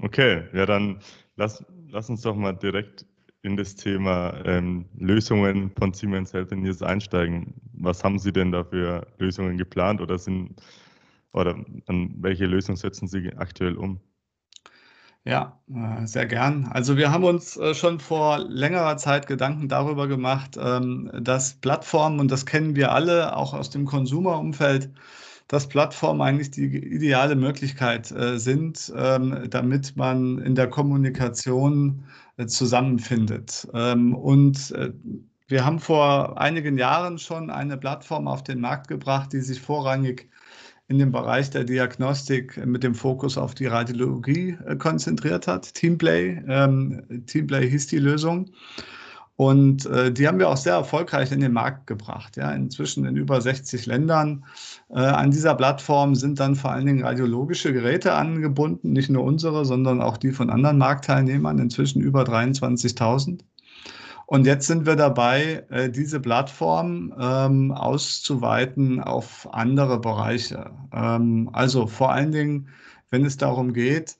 Okay, 0.00 0.42
ja, 0.52 0.66
dann 0.66 0.98
lass, 1.36 1.64
lass 1.88 2.10
uns 2.10 2.22
doch 2.22 2.36
mal 2.36 2.52
direkt 2.52 3.06
in 3.42 3.56
das 3.56 3.74
Thema 3.74 4.42
ähm, 4.44 4.86
Lösungen 4.98 5.70
von 5.78 5.92
Siemens 5.92 6.32
Healthineers 6.32 6.82
einsteigen. 6.82 7.54
Was 7.72 8.02
haben 8.04 8.18
Sie 8.18 8.32
denn 8.32 8.52
da 8.52 8.64
für 8.64 9.06
Lösungen 9.18 9.56
geplant 9.56 10.00
oder 10.00 10.18
sind 10.18 10.60
oder 11.32 11.56
an 11.86 12.14
welche 12.18 12.46
Lösung 12.46 12.76
setzen 12.76 13.08
Sie 13.08 13.32
aktuell 13.36 13.76
um? 13.76 14.00
Ja, 15.26 15.58
äh, 15.74 16.06
sehr 16.06 16.26
gern. 16.26 16.66
Also 16.66 16.98
wir 16.98 17.10
haben 17.10 17.24
uns 17.24 17.56
äh, 17.56 17.74
schon 17.74 17.98
vor 17.98 18.38
längerer 18.40 18.98
Zeit 18.98 19.26
Gedanken 19.26 19.68
darüber 19.68 20.06
gemacht, 20.06 20.58
ähm, 20.60 21.10
dass 21.18 21.54
Plattformen, 21.54 22.20
und 22.20 22.30
das 22.30 22.44
kennen 22.44 22.76
wir 22.76 22.92
alle 22.92 23.34
auch 23.34 23.54
aus 23.54 23.70
dem 23.70 23.86
Konsumerumfeld, 23.86 24.90
dass 25.48 25.68
Plattformen 25.68 26.20
eigentlich 26.20 26.50
die 26.50 26.64
ideale 26.76 27.36
Möglichkeit 27.36 28.10
äh, 28.12 28.38
sind, 28.38 28.92
ähm, 28.96 29.46
damit 29.48 29.96
man 29.96 30.38
in 30.38 30.54
der 30.54 30.68
Kommunikation 30.68 32.04
zusammenfindet. 32.46 33.68
Ähm, 33.74 34.14
und 34.14 34.74
wir 35.46 35.64
haben 35.64 35.78
vor 35.78 36.40
einigen 36.40 36.78
Jahren 36.78 37.18
schon 37.18 37.48
eine 37.50 37.76
Plattform 37.76 38.26
auf 38.26 38.42
den 38.42 38.60
Markt 38.60 38.88
gebracht, 38.88 39.32
die 39.32 39.40
sich 39.40 39.60
vorrangig 39.60 40.28
in 40.88 40.98
dem 40.98 41.12
Bereich 41.12 41.50
der 41.50 41.64
Diagnostik 41.64 42.64
mit 42.66 42.82
dem 42.82 42.94
Fokus 42.94 43.38
auf 43.38 43.54
die 43.54 43.66
Radiologie 43.66 44.56
äh, 44.66 44.76
konzentriert 44.76 45.46
hat. 45.46 45.74
Teamplay, 45.74 46.42
ähm, 46.46 47.24
Teamplay 47.26 47.68
hieß 47.68 47.86
die 47.86 47.98
Lösung. 47.98 48.50
Und 49.36 49.86
äh, 49.86 50.12
die 50.12 50.28
haben 50.28 50.38
wir 50.38 50.48
auch 50.48 50.56
sehr 50.56 50.74
erfolgreich 50.74 51.32
in 51.32 51.40
den 51.40 51.52
Markt 51.52 51.88
gebracht. 51.88 52.36
Ja, 52.36 52.52
inzwischen 52.52 53.04
in 53.04 53.16
über 53.16 53.40
60 53.40 53.86
Ländern. 53.86 54.44
Äh, 54.90 55.00
an 55.00 55.32
dieser 55.32 55.56
Plattform 55.56 56.14
sind 56.14 56.38
dann 56.38 56.54
vor 56.54 56.70
allen 56.70 56.86
Dingen 56.86 57.04
radiologische 57.04 57.72
Geräte 57.72 58.12
angebunden, 58.12 58.92
nicht 58.92 59.10
nur 59.10 59.24
unsere, 59.24 59.64
sondern 59.64 60.00
auch 60.00 60.18
die 60.18 60.30
von 60.30 60.50
anderen 60.50 60.78
Marktteilnehmern, 60.78 61.58
inzwischen 61.58 62.00
über 62.00 62.22
23.000. 62.22 63.40
Und 64.34 64.46
jetzt 64.46 64.66
sind 64.66 64.84
wir 64.84 64.96
dabei, 64.96 65.64
äh, 65.70 65.88
diese 65.88 66.18
Plattform 66.18 67.14
ähm, 67.20 67.70
auszuweiten 67.70 69.00
auf 69.00 69.48
andere 69.52 70.00
Bereiche. 70.00 70.72
Ähm, 70.92 71.50
also 71.52 71.86
vor 71.86 72.10
allen 72.10 72.32
Dingen, 72.32 72.68
wenn 73.10 73.24
es 73.24 73.36
darum 73.36 73.72
geht, 73.72 74.16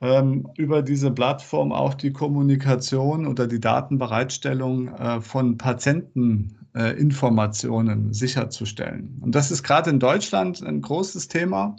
ähm, 0.00 0.48
über 0.56 0.80
diese 0.80 1.10
Plattform 1.10 1.70
auch 1.70 1.92
die 1.92 2.14
Kommunikation 2.14 3.26
oder 3.26 3.46
die 3.46 3.60
Datenbereitstellung 3.60 4.88
äh, 4.88 5.20
von 5.20 5.58
Patienteninformationen 5.58 8.10
äh, 8.10 8.14
sicherzustellen. 8.14 9.18
Und 9.20 9.34
das 9.34 9.50
ist 9.50 9.64
gerade 9.64 9.90
in 9.90 10.00
Deutschland 10.00 10.62
ein 10.62 10.80
großes 10.80 11.28
Thema. 11.28 11.76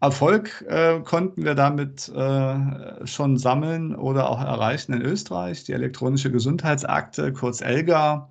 Erfolg 0.00 0.64
äh, 0.66 1.00
konnten 1.00 1.44
wir 1.44 1.54
damit 1.54 2.08
äh, 2.08 3.06
schon 3.06 3.36
sammeln 3.36 3.94
oder 3.94 4.30
auch 4.30 4.40
erreichen 4.40 4.94
in 4.94 5.02
Österreich. 5.02 5.64
Die 5.64 5.72
elektronische 5.72 6.30
Gesundheitsakte, 6.30 7.34
kurz 7.34 7.60
ELGA, 7.60 8.30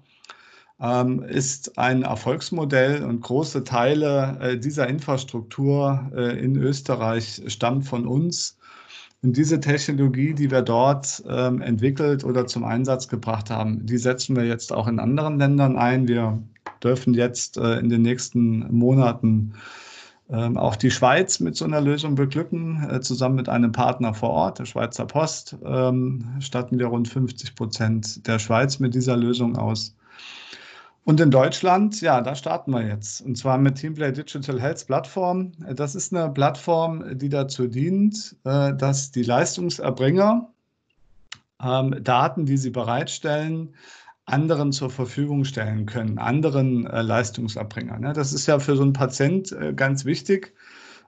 ähm, 0.81 1.21
ist 1.21 1.77
ein 1.77 2.01
Erfolgsmodell 2.03 3.03
und 3.03 3.21
große 3.21 3.63
Teile 3.63 4.37
äh, 4.41 4.57
dieser 4.57 4.87
Infrastruktur 4.87 6.09
äh, 6.15 6.39
in 6.39 6.55
Österreich 6.55 7.43
stammt 7.47 7.85
von 7.85 8.07
uns. 8.07 8.57
Und 9.21 9.37
diese 9.37 9.59
Technologie, 9.59 10.33
die 10.33 10.49
wir 10.49 10.61
dort 10.61 11.21
ähm, 11.29 11.61
entwickelt 11.61 12.23
oder 12.23 12.47
zum 12.47 12.63
Einsatz 12.63 13.09
gebracht 13.09 13.49
haben, 13.51 13.85
die 13.85 13.97
setzen 13.97 14.35
wir 14.35 14.45
jetzt 14.45 14.71
auch 14.71 14.87
in 14.87 14.97
anderen 14.97 15.37
Ländern 15.37 15.77
ein. 15.77 16.07
Wir 16.07 16.41
dürfen 16.81 17.13
jetzt 17.13 17.57
äh, 17.57 17.77
in 17.77 17.89
den 17.89 18.01
nächsten 18.01 18.73
Monaten 18.73 19.27
ähm, 19.27 19.53
auch 20.35 20.75
die 20.75 20.91
Schweiz 20.91 21.39
mit 21.39 21.55
so 21.55 21.65
einer 21.65 21.81
Lösung 21.81 22.15
beglücken, 22.15 22.87
äh, 22.89 23.01
zusammen 23.01 23.35
mit 23.35 23.49
einem 23.49 23.71
Partner 23.71 24.13
vor 24.13 24.29
Ort, 24.29 24.59
der 24.59 24.65
Schweizer 24.65 25.05
Post, 25.05 25.57
ähm, 25.65 26.23
statten 26.39 26.77
wir 26.77 26.87
rund 26.87 27.07
50 27.07 27.55
Prozent 27.55 28.27
der 28.27 28.37
Schweiz 28.37 28.79
mit 28.79 28.93
dieser 28.93 29.17
Lösung 29.17 29.57
aus. 29.57 29.95
Und 31.03 31.19
in 31.19 31.31
Deutschland, 31.31 32.01
ja, 32.01 32.21
da 32.21 32.35
starten 32.35 32.71
wir 32.71 32.85
jetzt. 32.85 33.21
Und 33.21 33.35
zwar 33.35 33.57
mit 33.57 33.75
Teamplay 33.75 34.11
Digital 34.11 34.61
Health 34.61 34.85
Plattform. 34.85 35.53
Das 35.73 35.95
ist 35.95 36.13
eine 36.13 36.29
Plattform, 36.29 37.17
die 37.17 37.29
dazu 37.29 37.65
dient, 37.65 38.35
äh, 38.43 38.75
dass 38.75 39.09
die 39.09 39.23
Leistungserbringer 39.23 40.47
ähm, 41.63 42.03
Daten, 42.03 42.45
die 42.45 42.57
sie 42.57 42.69
bereitstellen, 42.69 43.73
anderen 44.29 44.71
zur 44.71 44.89
Verfügung 44.89 45.43
stellen 45.45 45.85
können, 45.85 46.17
anderen 46.17 46.85
äh, 46.87 47.01
Leistungserbringern. 47.01 48.03
Ja, 48.03 48.13
das 48.13 48.33
ist 48.33 48.47
ja 48.47 48.59
für 48.59 48.75
so 48.75 48.83
einen 48.83 48.93
Patient 48.93 49.51
äh, 49.51 49.73
ganz 49.73 50.05
wichtig, 50.05 50.53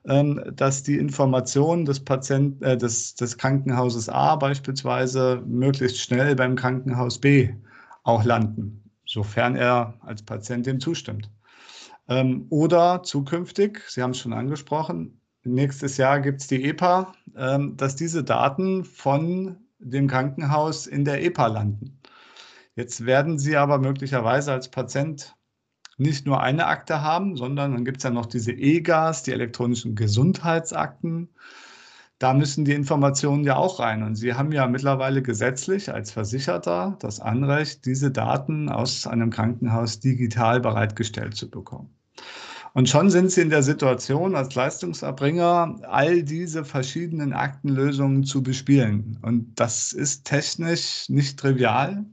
ähm, 0.04 0.42
dass 0.54 0.82
die 0.82 0.98
Informationen 0.98 1.84
des, 1.84 2.00
Patient, 2.00 2.62
äh, 2.62 2.76
des, 2.76 3.14
des 3.14 3.38
Krankenhauses 3.38 4.08
A 4.08 4.36
beispielsweise 4.36 5.42
möglichst 5.46 6.00
schnell 6.00 6.34
beim 6.34 6.56
Krankenhaus 6.56 7.18
B 7.18 7.50
auch 8.02 8.24
landen, 8.24 8.90
sofern 9.06 9.54
er 9.54 9.94
als 10.00 10.22
Patient 10.22 10.66
dem 10.66 10.80
zustimmt. 10.80 11.30
Ähm, 12.08 12.46
oder 12.50 13.02
zukünftig, 13.02 13.80
Sie 13.88 14.02
haben 14.02 14.10
es 14.10 14.18
schon 14.18 14.32
angesprochen, 14.32 15.20
nächstes 15.44 15.96
Jahr 15.96 16.20
gibt 16.20 16.40
es 16.40 16.48
die 16.48 16.64
EPA, 16.64 17.12
ähm, 17.36 17.76
dass 17.76 17.96
diese 17.96 18.24
Daten 18.24 18.84
von 18.84 19.56
dem 19.78 20.08
Krankenhaus 20.08 20.86
in 20.86 21.04
der 21.04 21.22
EPA 21.24 21.46
landen. 21.48 21.98
Jetzt 22.74 23.04
werden 23.04 23.38
Sie 23.38 23.56
aber 23.56 23.78
möglicherweise 23.78 24.52
als 24.52 24.70
Patient 24.70 25.36
nicht 25.98 26.26
nur 26.26 26.40
eine 26.40 26.66
Akte 26.66 27.02
haben, 27.02 27.36
sondern 27.36 27.72
dann 27.72 27.84
gibt 27.84 27.98
es 27.98 28.04
ja 28.04 28.10
noch 28.10 28.26
diese 28.26 28.52
EGAs, 28.52 29.22
die 29.22 29.32
elektronischen 29.32 29.94
Gesundheitsakten. 29.94 31.28
Da 32.18 32.34
müssen 32.34 32.64
die 32.64 32.72
Informationen 32.72 33.44
ja 33.44 33.56
auch 33.56 33.80
rein. 33.80 34.02
Und 34.02 34.14
Sie 34.14 34.34
haben 34.34 34.52
ja 34.52 34.66
mittlerweile 34.66 35.22
gesetzlich 35.22 35.92
als 35.92 36.12
Versicherter 36.12 36.96
das 37.00 37.20
Anrecht, 37.20 37.84
diese 37.84 38.10
Daten 38.10 38.68
aus 38.68 39.06
einem 39.06 39.30
Krankenhaus 39.30 40.00
digital 40.00 40.60
bereitgestellt 40.60 41.36
zu 41.36 41.50
bekommen. 41.50 41.90
Und 42.74 42.88
schon 42.88 43.10
sind 43.10 43.30
Sie 43.30 43.42
in 43.42 43.50
der 43.50 43.62
Situation, 43.62 44.34
als 44.34 44.54
Leistungserbringer 44.54 45.80
all 45.82 46.22
diese 46.22 46.64
verschiedenen 46.64 47.34
Aktenlösungen 47.34 48.24
zu 48.24 48.42
bespielen. 48.42 49.18
Und 49.20 49.60
das 49.60 49.92
ist 49.92 50.24
technisch 50.24 51.08
nicht 51.10 51.38
trivial. 51.38 52.06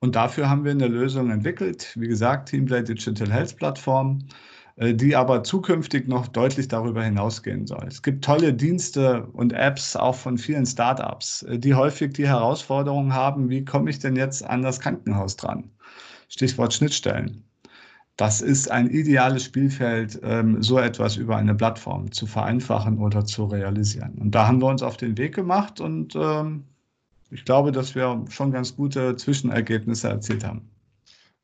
Und 0.00 0.16
dafür 0.16 0.48
haben 0.48 0.64
wir 0.64 0.72
eine 0.72 0.88
Lösung 0.88 1.30
entwickelt, 1.30 1.94
wie 1.98 2.08
gesagt, 2.08 2.48
Teamplay 2.48 2.82
Digital 2.82 3.30
Health 3.30 3.56
Plattform, 3.56 4.20
äh, 4.76 4.94
die 4.94 5.14
aber 5.14 5.44
zukünftig 5.44 6.08
noch 6.08 6.26
deutlich 6.28 6.68
darüber 6.68 7.04
hinausgehen 7.04 7.66
soll. 7.66 7.84
Es 7.86 8.02
gibt 8.02 8.24
tolle 8.24 8.54
Dienste 8.54 9.26
und 9.32 9.52
Apps 9.52 9.96
auch 9.96 10.14
von 10.14 10.38
vielen 10.38 10.64
Startups, 10.64 11.42
äh, 11.42 11.58
die 11.58 11.74
häufig 11.74 12.14
die 12.14 12.26
Herausforderung 12.26 13.12
haben, 13.12 13.50
wie 13.50 13.64
komme 13.64 13.90
ich 13.90 13.98
denn 13.98 14.16
jetzt 14.16 14.42
an 14.42 14.62
das 14.62 14.80
Krankenhaus 14.80 15.36
dran? 15.36 15.70
Stichwort 16.28 16.72
Schnittstellen. 16.72 17.44
Das 18.16 18.40
ist 18.42 18.70
ein 18.70 18.88
ideales 18.90 19.44
Spielfeld, 19.44 20.20
ähm, 20.22 20.62
so 20.62 20.78
etwas 20.78 21.16
über 21.16 21.36
eine 21.36 21.54
Plattform 21.54 22.12
zu 22.12 22.26
vereinfachen 22.26 22.98
oder 22.98 23.24
zu 23.24 23.46
realisieren. 23.46 24.18
Und 24.18 24.34
da 24.34 24.46
haben 24.46 24.60
wir 24.62 24.68
uns 24.68 24.82
auf 24.82 24.96
den 24.96 25.18
Weg 25.18 25.34
gemacht 25.34 25.80
und 25.80 26.14
ähm, 26.16 26.64
ich 27.30 27.44
glaube, 27.44 27.72
dass 27.72 27.94
wir 27.94 28.24
schon 28.28 28.50
ganz 28.50 28.76
gute 28.76 29.16
Zwischenergebnisse 29.16 30.08
erzielt 30.08 30.44
haben. 30.44 30.70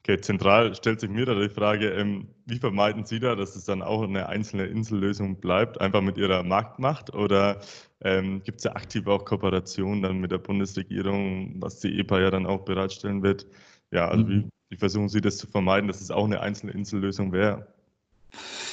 Okay, 0.00 0.20
zentral 0.20 0.72
stellt 0.76 1.00
sich 1.00 1.10
mir 1.10 1.26
da 1.26 1.34
die 1.34 1.48
Frage, 1.48 1.90
ähm, 1.90 2.28
wie 2.44 2.58
vermeiden 2.58 3.04
Sie 3.04 3.18
da, 3.18 3.34
dass 3.34 3.56
es 3.56 3.64
dann 3.64 3.82
auch 3.82 4.04
eine 4.04 4.28
einzelne 4.28 4.66
Insellösung 4.66 5.40
bleibt, 5.40 5.80
einfach 5.80 6.00
mit 6.00 6.16
Ihrer 6.16 6.44
Marktmacht? 6.44 7.12
Oder 7.12 7.60
ähm, 8.02 8.40
gibt 8.44 8.58
es 8.58 8.64
ja 8.64 8.76
aktiv 8.76 9.08
auch 9.08 9.24
Kooperationen 9.24 10.02
dann 10.02 10.18
mit 10.18 10.30
der 10.30 10.38
Bundesregierung, 10.38 11.60
was 11.60 11.80
die 11.80 11.98
EPA 11.98 12.20
ja 12.20 12.30
dann 12.30 12.46
auch 12.46 12.64
bereitstellen 12.64 13.24
wird? 13.24 13.48
Ja, 13.90 14.06
also 14.06 14.24
mhm. 14.24 14.28
wie, 14.28 14.48
wie 14.68 14.76
versuchen 14.76 15.08
Sie 15.08 15.20
das 15.20 15.38
zu 15.38 15.48
vermeiden, 15.48 15.88
dass 15.88 16.00
es 16.00 16.12
auch 16.12 16.26
eine 16.26 16.38
einzelne 16.38 16.70
Insellösung 16.70 17.32
wäre? 17.32 17.66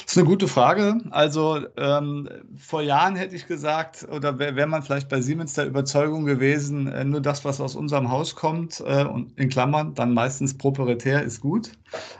Das 0.04 0.12
ist 0.12 0.18
eine 0.18 0.26
gute 0.26 0.48
Frage. 0.48 0.98
Also 1.10 1.60
ähm, 1.76 2.28
vor 2.58 2.82
Jahren 2.82 3.16
hätte 3.16 3.34
ich 3.36 3.46
gesagt, 3.46 4.06
oder 4.10 4.38
wäre 4.38 4.56
wär 4.56 4.66
man 4.66 4.82
vielleicht 4.82 5.08
bei 5.08 5.20
Siemens 5.20 5.54
der 5.54 5.66
Überzeugung 5.66 6.24
gewesen, 6.24 6.86
äh, 6.88 7.04
nur 7.04 7.20
das, 7.20 7.44
was 7.44 7.60
aus 7.60 7.74
unserem 7.74 8.10
Haus 8.10 8.34
kommt, 8.34 8.80
äh, 8.86 9.04
und 9.04 9.38
in 9.38 9.48
Klammern 9.48 9.94
dann 9.94 10.12
meistens 10.12 10.56
proprietär, 10.56 11.22
ist 11.22 11.40
gut. 11.40 11.72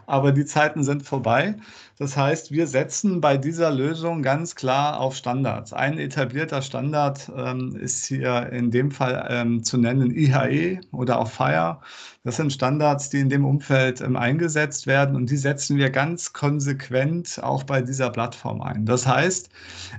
Aber 0.06 0.32
die 0.32 0.44
Zeiten 0.44 0.82
sind 0.82 1.02
vorbei. 1.02 1.56
Das 1.96 2.16
heißt, 2.16 2.50
wir 2.50 2.66
setzen 2.66 3.20
bei 3.20 3.36
dieser 3.36 3.70
Lösung 3.70 4.22
ganz 4.22 4.56
klar 4.56 4.98
auf 4.98 5.14
Standards. 5.14 5.72
Ein 5.72 5.98
etablierter 5.98 6.60
Standard 6.60 7.30
ähm, 7.36 7.76
ist 7.76 8.06
hier 8.06 8.50
in 8.50 8.72
dem 8.72 8.90
Fall 8.90 9.26
ähm, 9.30 9.62
zu 9.62 9.78
nennen 9.78 10.10
IHE 10.10 10.80
oder 10.90 11.20
auch 11.20 11.30
FIRE. 11.30 11.78
Das 12.24 12.36
sind 12.36 12.54
Standards, 12.54 13.10
die 13.10 13.20
in 13.20 13.28
dem 13.28 13.44
Umfeld 13.44 14.00
ähm, 14.00 14.16
eingesetzt 14.16 14.86
werden 14.86 15.14
und 15.14 15.30
die 15.30 15.36
setzen 15.36 15.76
wir 15.76 15.90
ganz 15.90 16.32
konsequent 16.32 17.38
auch 17.42 17.64
bei 17.64 17.82
dieser 17.82 18.08
Plattform 18.08 18.62
ein. 18.62 18.86
Das 18.86 19.06
heißt, 19.06 19.50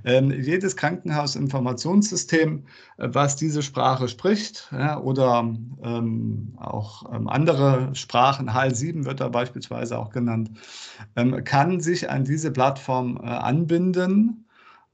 ähm, 0.06 0.32
jedes 0.32 0.76
Krankenhausinformationssystem, 0.76 2.66
äh, 2.98 3.10
was 3.12 3.36
diese 3.36 3.62
Sprache 3.62 4.08
spricht 4.08 4.70
ja, 4.72 5.00
oder 5.00 5.48
ähm, 5.84 6.58
auch 6.58 7.14
ähm, 7.14 7.30
andere 7.30 7.94
Sprachen, 7.94 8.50
HL7 8.50 9.06
wird 9.06 9.22
da 9.22 9.30
beispielsweise 9.30 9.98
auch 9.98 10.10
genannt, 10.10 10.50
kann 11.44 11.80
sich 11.86 12.10
an 12.10 12.26
diese 12.26 12.52
Plattform 12.52 13.18
äh, 13.24 13.28
anbinden 13.28 14.46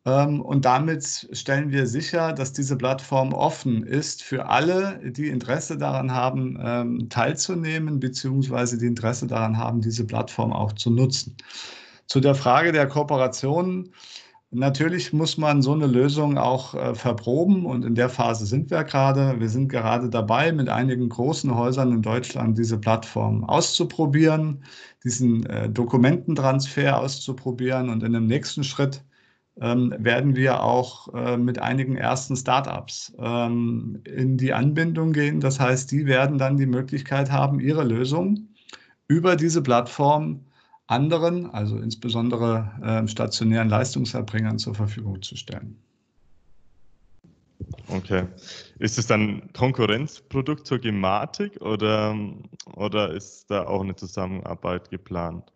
ähm, 0.05 0.41
und 0.41 0.65
damit 0.65 1.29
stellen 1.31 1.71
wir 1.71 1.85
sicher, 1.85 2.33
dass 2.33 2.53
diese 2.53 2.75
Plattform 2.75 3.33
offen 3.33 3.83
ist 3.83 4.23
für 4.23 4.47
alle, 4.47 4.99
die 5.03 5.27
Interesse 5.27 5.77
daran 5.77 6.11
haben, 6.11 6.57
ähm, 6.61 7.09
teilzunehmen, 7.09 7.99
beziehungsweise 7.99 8.77
die 8.79 8.87
Interesse 8.87 9.27
daran 9.27 9.57
haben, 9.57 9.81
diese 9.81 10.05
Plattform 10.05 10.53
auch 10.53 10.73
zu 10.73 10.89
nutzen. 10.89 11.37
Zu 12.07 12.19
der 12.19 12.35
Frage 12.35 12.71
der 12.71 12.87
Kooperation. 12.87 13.93
Natürlich 14.53 15.13
muss 15.13 15.37
man 15.37 15.61
so 15.61 15.71
eine 15.71 15.87
Lösung 15.87 16.37
auch 16.37 16.73
äh, 16.75 16.93
verproben 16.93 17.65
und 17.65 17.85
in 17.85 17.95
der 17.95 18.09
Phase 18.09 18.45
sind 18.45 18.69
wir 18.69 18.83
gerade. 18.83 19.39
Wir 19.39 19.47
sind 19.47 19.69
gerade 19.69 20.09
dabei, 20.09 20.51
mit 20.51 20.67
einigen 20.67 21.07
großen 21.07 21.55
Häusern 21.55 21.93
in 21.93 22.01
Deutschland 22.01 22.57
diese 22.57 22.77
Plattform 22.77 23.45
auszuprobieren, 23.45 24.65
diesen 25.05 25.45
äh, 25.45 25.69
Dokumententransfer 25.69 26.99
auszuprobieren 26.99 27.89
und 27.89 28.03
in 28.03 28.11
dem 28.11 28.27
nächsten 28.27 28.65
Schritt 28.65 29.05
ähm, 29.61 29.93
werden 29.97 30.35
wir 30.35 30.61
auch 30.61 31.13
äh, 31.13 31.37
mit 31.37 31.59
einigen 31.59 31.95
ersten 31.95 32.35
Startups 32.35 33.13
ähm, 33.19 34.01
in 34.03 34.37
die 34.37 34.51
Anbindung 34.51 35.13
gehen. 35.13 35.39
Das 35.39 35.61
heißt, 35.61 35.89
die 35.91 36.07
werden 36.07 36.37
dann 36.37 36.57
die 36.57 36.65
Möglichkeit 36.65 37.31
haben, 37.31 37.61
ihre 37.61 37.85
Lösung 37.85 38.49
über 39.07 39.37
diese 39.37 39.61
Plattform 39.63 40.41
anderen, 40.91 41.49
also 41.51 41.77
insbesondere 41.77 42.71
äh, 42.83 43.07
stationären 43.07 43.69
Leistungserbringern 43.69 44.59
zur 44.59 44.75
Verfügung 44.75 45.21
zu 45.21 45.35
stellen. 45.35 45.77
Okay. 47.87 48.27
Ist 48.79 48.97
es 48.97 49.07
dann 49.07 49.51
Konkurrenzprodukt 49.53 50.67
zur 50.67 50.79
Gematik 50.79 51.61
oder, 51.61 52.15
oder 52.75 53.13
ist 53.13 53.49
da 53.49 53.65
auch 53.65 53.81
eine 53.81 53.95
Zusammenarbeit 53.95 54.89
geplant? 54.89 55.51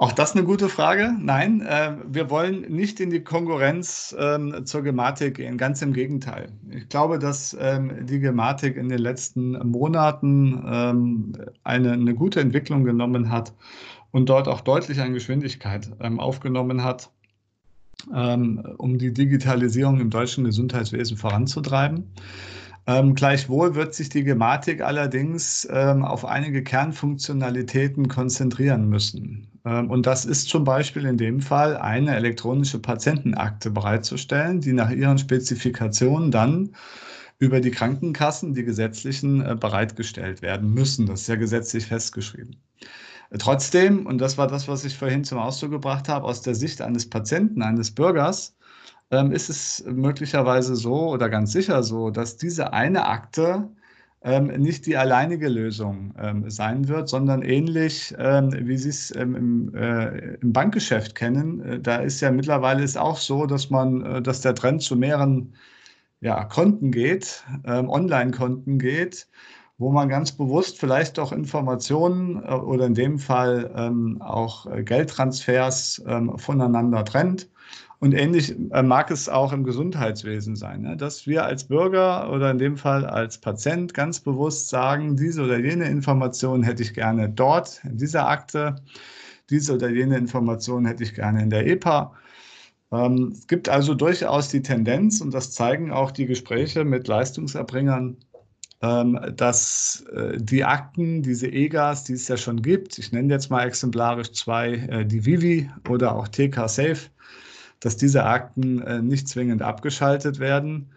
Auch 0.00 0.12
das 0.12 0.34
eine 0.34 0.44
gute 0.44 0.70
Frage. 0.70 1.14
Nein, 1.20 1.60
äh, 1.60 1.92
wir 2.08 2.30
wollen 2.30 2.62
nicht 2.62 3.00
in 3.00 3.10
die 3.10 3.22
Konkurrenz 3.22 4.16
ähm, 4.18 4.64
zur 4.64 4.80
Gematik 4.80 5.34
gehen, 5.34 5.58
ganz 5.58 5.82
im 5.82 5.92
Gegenteil. 5.92 6.48
Ich 6.70 6.88
glaube, 6.88 7.18
dass 7.18 7.54
ähm, 7.60 8.06
die 8.06 8.18
Gematik 8.18 8.78
in 8.78 8.88
den 8.88 9.00
letzten 9.00 9.58
Monaten 9.68 10.64
ähm, 10.66 11.32
eine, 11.64 11.92
eine 11.92 12.14
gute 12.14 12.40
Entwicklung 12.40 12.84
genommen 12.84 13.30
hat 13.30 13.52
und 14.10 14.30
dort 14.30 14.48
auch 14.48 14.62
deutlich 14.62 14.98
an 15.02 15.12
Geschwindigkeit 15.12 15.90
ähm, 16.00 16.18
aufgenommen 16.18 16.82
hat, 16.82 17.10
ähm, 18.14 18.64
um 18.78 18.96
die 18.96 19.12
Digitalisierung 19.12 20.00
im 20.00 20.08
deutschen 20.08 20.44
Gesundheitswesen 20.44 21.18
voranzutreiben. 21.18 22.10
Ähm, 22.86 23.14
gleichwohl 23.14 23.74
wird 23.74 23.92
sich 23.92 24.08
die 24.08 24.24
Gematik 24.24 24.80
allerdings 24.80 25.68
ähm, 25.70 26.06
auf 26.06 26.24
einige 26.24 26.64
Kernfunktionalitäten 26.64 28.08
konzentrieren 28.08 28.88
müssen. 28.88 29.49
Ähm, 29.64 29.90
und 29.90 30.06
das 30.06 30.24
ist 30.24 30.48
zum 30.48 30.64
Beispiel 30.64 31.04
in 31.04 31.16
dem 31.16 31.40
Fall 31.40 31.76
eine 31.76 32.14
elektronische 32.16 32.78
Patientenakte 32.78 33.70
bereitzustellen, 33.70 34.60
die 34.60 34.72
nach 34.72 34.90
ihren 34.90 35.18
Spezifikationen 35.18 36.30
dann 36.30 36.74
über 37.38 37.60
die 37.60 37.70
Krankenkassen, 37.70 38.54
die 38.54 38.64
gesetzlichen, 38.64 39.40
äh, 39.44 39.56
bereitgestellt 39.58 40.42
werden 40.42 40.72
müssen. 40.72 41.06
Das 41.06 41.22
ist 41.22 41.28
ja 41.28 41.36
gesetzlich 41.36 41.86
festgeschrieben. 41.86 42.56
Trotzdem, 43.38 44.06
und 44.06 44.18
das 44.18 44.38
war 44.38 44.48
das, 44.48 44.66
was 44.68 44.84
ich 44.84 44.96
vorhin 44.98 45.24
zum 45.24 45.38
Ausdruck 45.38 45.70
gebracht 45.70 46.08
habe, 46.08 46.26
aus 46.26 46.42
der 46.42 46.54
Sicht 46.54 46.82
eines 46.82 47.08
Patienten, 47.08 47.62
eines 47.62 47.94
Bürgers, 47.94 48.56
ähm, 49.10 49.32
ist 49.32 49.50
es 49.50 49.84
möglicherweise 49.86 50.76
so 50.76 51.10
oder 51.10 51.28
ganz 51.28 51.52
sicher 51.52 51.82
so, 51.82 52.10
dass 52.10 52.36
diese 52.36 52.72
eine 52.72 53.06
Akte 53.06 53.68
ähm, 54.22 54.46
nicht 54.46 54.86
die 54.86 54.96
alleinige 54.96 55.48
Lösung 55.48 56.14
ähm, 56.18 56.50
sein 56.50 56.88
wird, 56.88 57.08
sondern 57.08 57.42
ähnlich, 57.42 58.14
ähm, 58.18 58.52
wie 58.52 58.76
Sie 58.76 58.90
es 58.90 59.14
ähm, 59.16 59.34
im, 59.34 59.74
äh, 59.74 60.34
im, 60.34 60.52
Bankgeschäft 60.52 61.14
kennen. 61.14 61.60
Äh, 61.62 61.80
da 61.80 61.96
ist 61.96 62.20
ja 62.20 62.30
mittlerweile 62.30 62.82
ist 62.82 62.98
auch 62.98 63.16
so, 63.16 63.46
dass 63.46 63.70
man, 63.70 64.04
äh, 64.04 64.22
dass 64.22 64.42
der 64.42 64.54
Trend 64.54 64.82
zu 64.82 64.96
mehreren 64.96 65.54
ja, 66.20 66.44
Konten 66.44 66.92
geht, 66.92 67.44
ähm, 67.64 67.88
Online-Konten 67.88 68.78
geht, 68.78 69.26
wo 69.78 69.90
man 69.90 70.10
ganz 70.10 70.32
bewusst 70.32 70.78
vielleicht 70.78 71.18
auch 71.18 71.32
Informationen 71.32 72.42
äh, 72.44 72.50
oder 72.50 72.86
in 72.86 72.94
dem 72.94 73.18
Fall 73.18 73.70
ähm, 73.74 74.20
auch 74.20 74.66
äh, 74.66 74.82
Geldtransfers 74.82 76.02
voneinander 76.36 77.04
trennt 77.06 77.48
und 78.00 78.14
ähnlich 78.14 78.56
äh, 78.72 78.82
mag 78.82 79.10
es 79.10 79.28
auch 79.28 79.52
im 79.52 79.62
Gesundheitswesen 79.62 80.56
sein, 80.56 80.80
ne? 80.82 80.96
dass 80.96 81.26
wir 81.26 81.44
als 81.44 81.64
Bürger 81.64 82.32
oder 82.32 82.50
in 82.50 82.58
dem 82.58 82.76
Fall 82.76 83.04
als 83.04 83.38
Patient 83.38 83.92
ganz 83.92 84.20
bewusst 84.20 84.70
sagen, 84.70 85.16
diese 85.16 85.42
oder 85.42 85.58
jene 85.58 85.88
Information 85.88 86.62
hätte 86.62 86.82
ich 86.82 86.94
gerne 86.94 87.28
dort, 87.28 87.82
in 87.84 87.98
dieser 87.98 88.26
Akte, 88.26 88.76
diese 89.50 89.74
oder 89.74 89.90
jene 89.90 90.16
Information 90.16 90.86
hätte 90.86 91.02
ich 91.02 91.14
gerne 91.14 91.42
in 91.42 91.50
der 91.50 91.66
EPA. 91.66 92.14
Ähm, 92.90 93.32
es 93.32 93.46
gibt 93.46 93.68
also 93.68 93.94
durchaus 93.94 94.48
die 94.48 94.62
Tendenz, 94.62 95.20
und 95.20 95.34
das 95.34 95.52
zeigen 95.52 95.92
auch 95.92 96.10
die 96.10 96.26
Gespräche 96.26 96.84
mit 96.84 97.06
Leistungserbringern, 97.06 98.16
ähm, 98.80 99.20
dass 99.36 100.06
äh, 100.14 100.38
die 100.38 100.64
Akten, 100.64 101.22
diese 101.22 101.48
EGAs, 101.48 102.04
die 102.04 102.14
es 102.14 102.28
ja 102.28 102.38
schon 102.38 102.62
gibt, 102.62 102.98
ich 102.98 103.12
nenne 103.12 103.32
jetzt 103.34 103.50
mal 103.50 103.66
exemplarisch 103.66 104.32
zwei, 104.32 104.72
äh, 104.72 105.04
die 105.04 105.26
Vivi 105.26 105.70
oder 105.86 106.16
auch 106.16 106.28
TK 106.28 106.66
Safe, 106.66 107.10
dass 107.80 107.96
diese 107.96 108.24
Akten 108.24 108.82
äh, 108.82 109.02
nicht 109.02 109.28
zwingend 109.28 109.62
abgeschaltet 109.62 110.38
werden, 110.38 110.90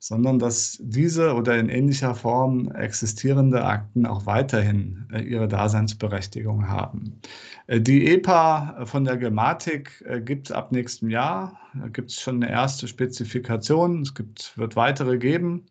sondern 0.00 0.38
dass 0.38 0.78
diese 0.80 1.34
oder 1.34 1.58
in 1.58 1.68
ähnlicher 1.68 2.14
Form 2.14 2.70
existierende 2.70 3.64
Akten 3.64 4.06
auch 4.06 4.26
weiterhin 4.26 5.08
äh, 5.12 5.22
ihre 5.22 5.48
Daseinsberechtigung 5.48 6.68
haben. 6.68 7.20
Äh, 7.66 7.80
die 7.80 8.06
EPA 8.06 8.86
von 8.86 9.04
der 9.04 9.16
Gematik 9.16 10.04
gibt 10.24 10.50
es 10.50 10.52
ab 10.52 10.70
nächstem 10.70 11.10
Jahr. 11.10 11.58
Da 11.74 11.88
gibt 11.88 12.10
es 12.10 12.20
schon 12.20 12.36
eine 12.36 12.50
erste 12.50 12.86
Spezifikation. 12.86 14.02
Es 14.02 14.14
gibt, 14.14 14.56
wird 14.56 14.76
weitere 14.76 15.18
geben. 15.18 15.66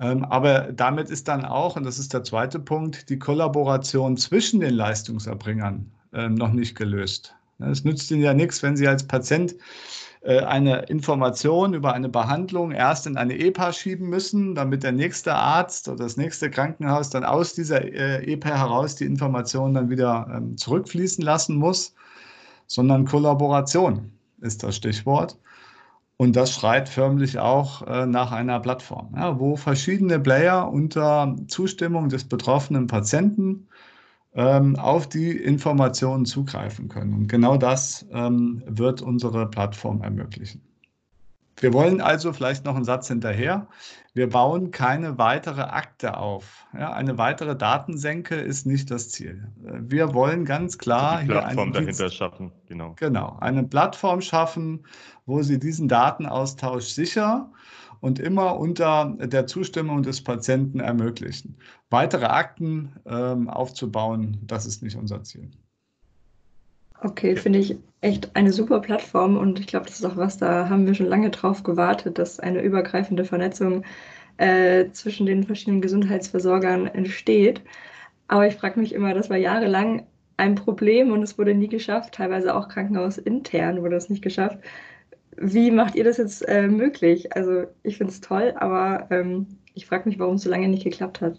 Ähm, 0.00 0.24
aber 0.24 0.72
damit 0.72 1.10
ist 1.10 1.28
dann 1.28 1.44
auch, 1.44 1.76
und 1.76 1.84
das 1.84 1.98
ist 1.98 2.12
der 2.12 2.24
zweite 2.24 2.58
Punkt, 2.58 3.08
die 3.10 3.18
Kollaboration 3.18 4.16
zwischen 4.16 4.60
den 4.60 4.74
Leistungserbringern 4.74 5.92
ähm, 6.12 6.34
noch 6.34 6.52
nicht 6.52 6.76
gelöst. 6.76 7.34
Es 7.58 7.84
nützt 7.84 8.10
Ihnen 8.10 8.22
ja 8.22 8.34
nichts, 8.34 8.62
wenn 8.62 8.76
Sie 8.76 8.88
als 8.88 9.06
Patient 9.06 9.54
äh, 10.24 10.40
eine 10.40 10.82
Information 10.86 11.74
über 11.74 11.92
eine 11.92 12.08
Behandlung 12.08 12.72
erst 12.72 13.06
in 13.06 13.16
eine 13.16 13.38
EPA 13.38 13.72
schieben 13.72 14.08
müssen, 14.08 14.54
damit 14.54 14.82
der 14.82 14.92
nächste 14.92 15.34
Arzt 15.34 15.88
oder 15.88 16.04
das 16.04 16.16
nächste 16.16 16.50
Krankenhaus 16.50 17.10
dann 17.10 17.24
aus 17.24 17.54
dieser 17.54 17.82
äh, 17.84 18.24
EPA 18.32 18.58
heraus 18.58 18.96
die 18.96 19.04
Information 19.04 19.74
dann 19.74 19.90
wieder 19.90 20.26
ähm, 20.34 20.56
zurückfließen 20.56 21.22
lassen 21.22 21.56
muss, 21.56 21.94
sondern 22.66 23.04
Kollaboration 23.04 24.12
ist 24.40 24.62
das 24.62 24.76
Stichwort. 24.76 25.38
Und 26.16 26.36
das 26.36 26.52
schreit 26.54 26.88
förmlich 26.88 27.38
auch 27.38 27.82
äh, 27.82 28.06
nach 28.06 28.32
einer 28.32 28.60
Plattform, 28.60 29.10
wo 29.38 29.56
verschiedene 29.56 30.20
Player 30.20 30.70
unter 30.72 31.36
Zustimmung 31.48 32.08
des 32.08 32.24
betroffenen 32.24 32.86
Patienten 32.86 33.68
ähm, 34.34 34.76
auf 34.76 35.08
die 35.08 35.30
Informationen 35.30 36.26
zugreifen 36.26 36.88
können. 36.88 37.14
Und 37.14 37.28
genau 37.28 37.56
das 37.56 38.06
ähm, 38.12 38.62
wird 38.66 39.02
unsere 39.02 39.48
Plattform 39.48 40.02
ermöglichen. 40.02 40.62
Wir 41.60 41.72
wollen 41.72 42.00
also 42.00 42.32
vielleicht 42.32 42.64
noch 42.64 42.74
einen 42.74 42.84
Satz 42.84 43.08
hinterher. 43.08 43.68
Wir 44.12 44.28
bauen 44.28 44.72
keine 44.72 45.18
weitere 45.18 45.62
Akte 45.62 46.16
auf. 46.16 46.66
Ja, 46.76 46.92
eine 46.92 47.16
weitere 47.16 47.56
Datensenke 47.56 48.34
ist 48.34 48.66
nicht 48.66 48.90
das 48.90 49.10
Ziel. 49.10 49.48
Wir 49.56 50.14
wollen 50.14 50.44
ganz 50.44 50.78
klar 50.78 51.18
also 51.18 51.26
die 51.26 51.30
Plattform 51.32 51.72
dahinter 51.72 52.10
schaffen. 52.10 52.52
Genau. 52.66 52.94
Genau. 52.98 53.38
Eine 53.40 53.62
Plattform 53.62 54.20
schaffen, 54.20 54.84
wo 55.26 55.42
Sie 55.42 55.58
diesen 55.58 55.88
Datenaustausch 55.88 56.86
sicher 56.86 57.50
und 58.04 58.18
immer 58.18 58.60
unter 58.60 59.16
der 59.18 59.46
Zustimmung 59.46 60.02
des 60.02 60.22
Patienten 60.22 60.78
ermöglichen. 60.78 61.56
Weitere 61.88 62.26
Akten 62.26 62.92
ähm, 63.06 63.48
aufzubauen, 63.48 64.36
das 64.46 64.66
ist 64.66 64.82
nicht 64.82 64.96
unser 64.96 65.22
Ziel. 65.22 65.50
Okay, 67.02 67.34
finde 67.34 67.60
ich 67.60 67.78
echt 68.02 68.36
eine 68.36 68.52
super 68.52 68.80
Plattform 68.80 69.38
und 69.38 69.58
ich 69.58 69.66
glaube, 69.66 69.86
das 69.86 70.00
ist 70.00 70.04
auch 70.04 70.18
was, 70.18 70.36
da 70.36 70.68
haben 70.68 70.86
wir 70.86 70.94
schon 70.94 71.06
lange 71.06 71.30
drauf 71.30 71.62
gewartet, 71.62 72.18
dass 72.18 72.40
eine 72.40 72.60
übergreifende 72.60 73.24
Vernetzung 73.24 73.84
äh, 74.36 74.90
zwischen 74.92 75.24
den 75.24 75.44
verschiedenen 75.44 75.80
Gesundheitsversorgern 75.80 76.86
entsteht. 76.86 77.62
Aber 78.28 78.46
ich 78.46 78.56
frage 78.56 78.80
mich 78.80 78.92
immer, 78.92 79.14
das 79.14 79.30
war 79.30 79.38
jahrelang 79.38 80.02
ein 80.36 80.56
Problem 80.56 81.10
und 81.10 81.22
es 81.22 81.38
wurde 81.38 81.54
nie 81.54 81.68
geschafft, 81.68 82.12
teilweise 82.12 82.54
auch 82.54 82.68
krankenhausintern 82.68 83.80
wurde 83.80 83.96
es 83.96 84.10
nicht 84.10 84.22
geschafft, 84.22 84.58
wie 85.36 85.70
macht 85.70 85.94
ihr 85.94 86.04
das 86.04 86.18
jetzt 86.18 86.42
äh, 86.48 86.66
möglich? 86.68 87.34
Also 87.34 87.64
ich 87.82 87.96
finde 87.96 88.12
es 88.12 88.20
toll, 88.20 88.54
aber 88.56 89.06
ähm, 89.10 89.46
ich 89.74 89.86
frage 89.86 90.08
mich, 90.08 90.18
warum 90.18 90.36
es 90.36 90.42
so 90.42 90.50
lange 90.50 90.68
nicht 90.68 90.84
geklappt 90.84 91.20
hat. 91.20 91.36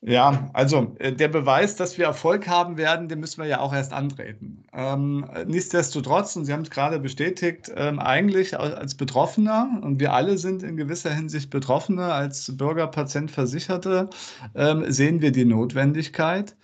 Ja, 0.00 0.48
also 0.52 0.94
äh, 1.00 1.12
der 1.12 1.26
Beweis, 1.26 1.74
dass 1.74 1.98
wir 1.98 2.04
Erfolg 2.04 2.46
haben 2.46 2.76
werden, 2.76 3.08
den 3.08 3.18
müssen 3.18 3.42
wir 3.42 3.48
ja 3.48 3.58
auch 3.58 3.74
erst 3.74 3.92
antreten. 3.92 4.64
Ähm, 4.72 5.26
nichtsdestotrotz, 5.46 6.36
und 6.36 6.44
Sie 6.44 6.52
haben 6.52 6.62
es 6.62 6.70
gerade 6.70 7.00
bestätigt, 7.00 7.72
ähm, 7.74 7.98
eigentlich 7.98 8.56
als 8.56 8.94
Betroffener, 8.94 9.80
und 9.82 9.98
wir 9.98 10.12
alle 10.12 10.38
sind 10.38 10.62
in 10.62 10.76
gewisser 10.76 11.12
Hinsicht 11.12 11.50
Betroffene, 11.50 12.12
als 12.12 12.56
Bürger, 12.56 12.86
Patient, 12.86 13.28
Versicherte, 13.32 14.08
ähm, 14.54 14.84
sehen 14.88 15.20
wir 15.20 15.32
die 15.32 15.44
Notwendigkeit, 15.44 16.54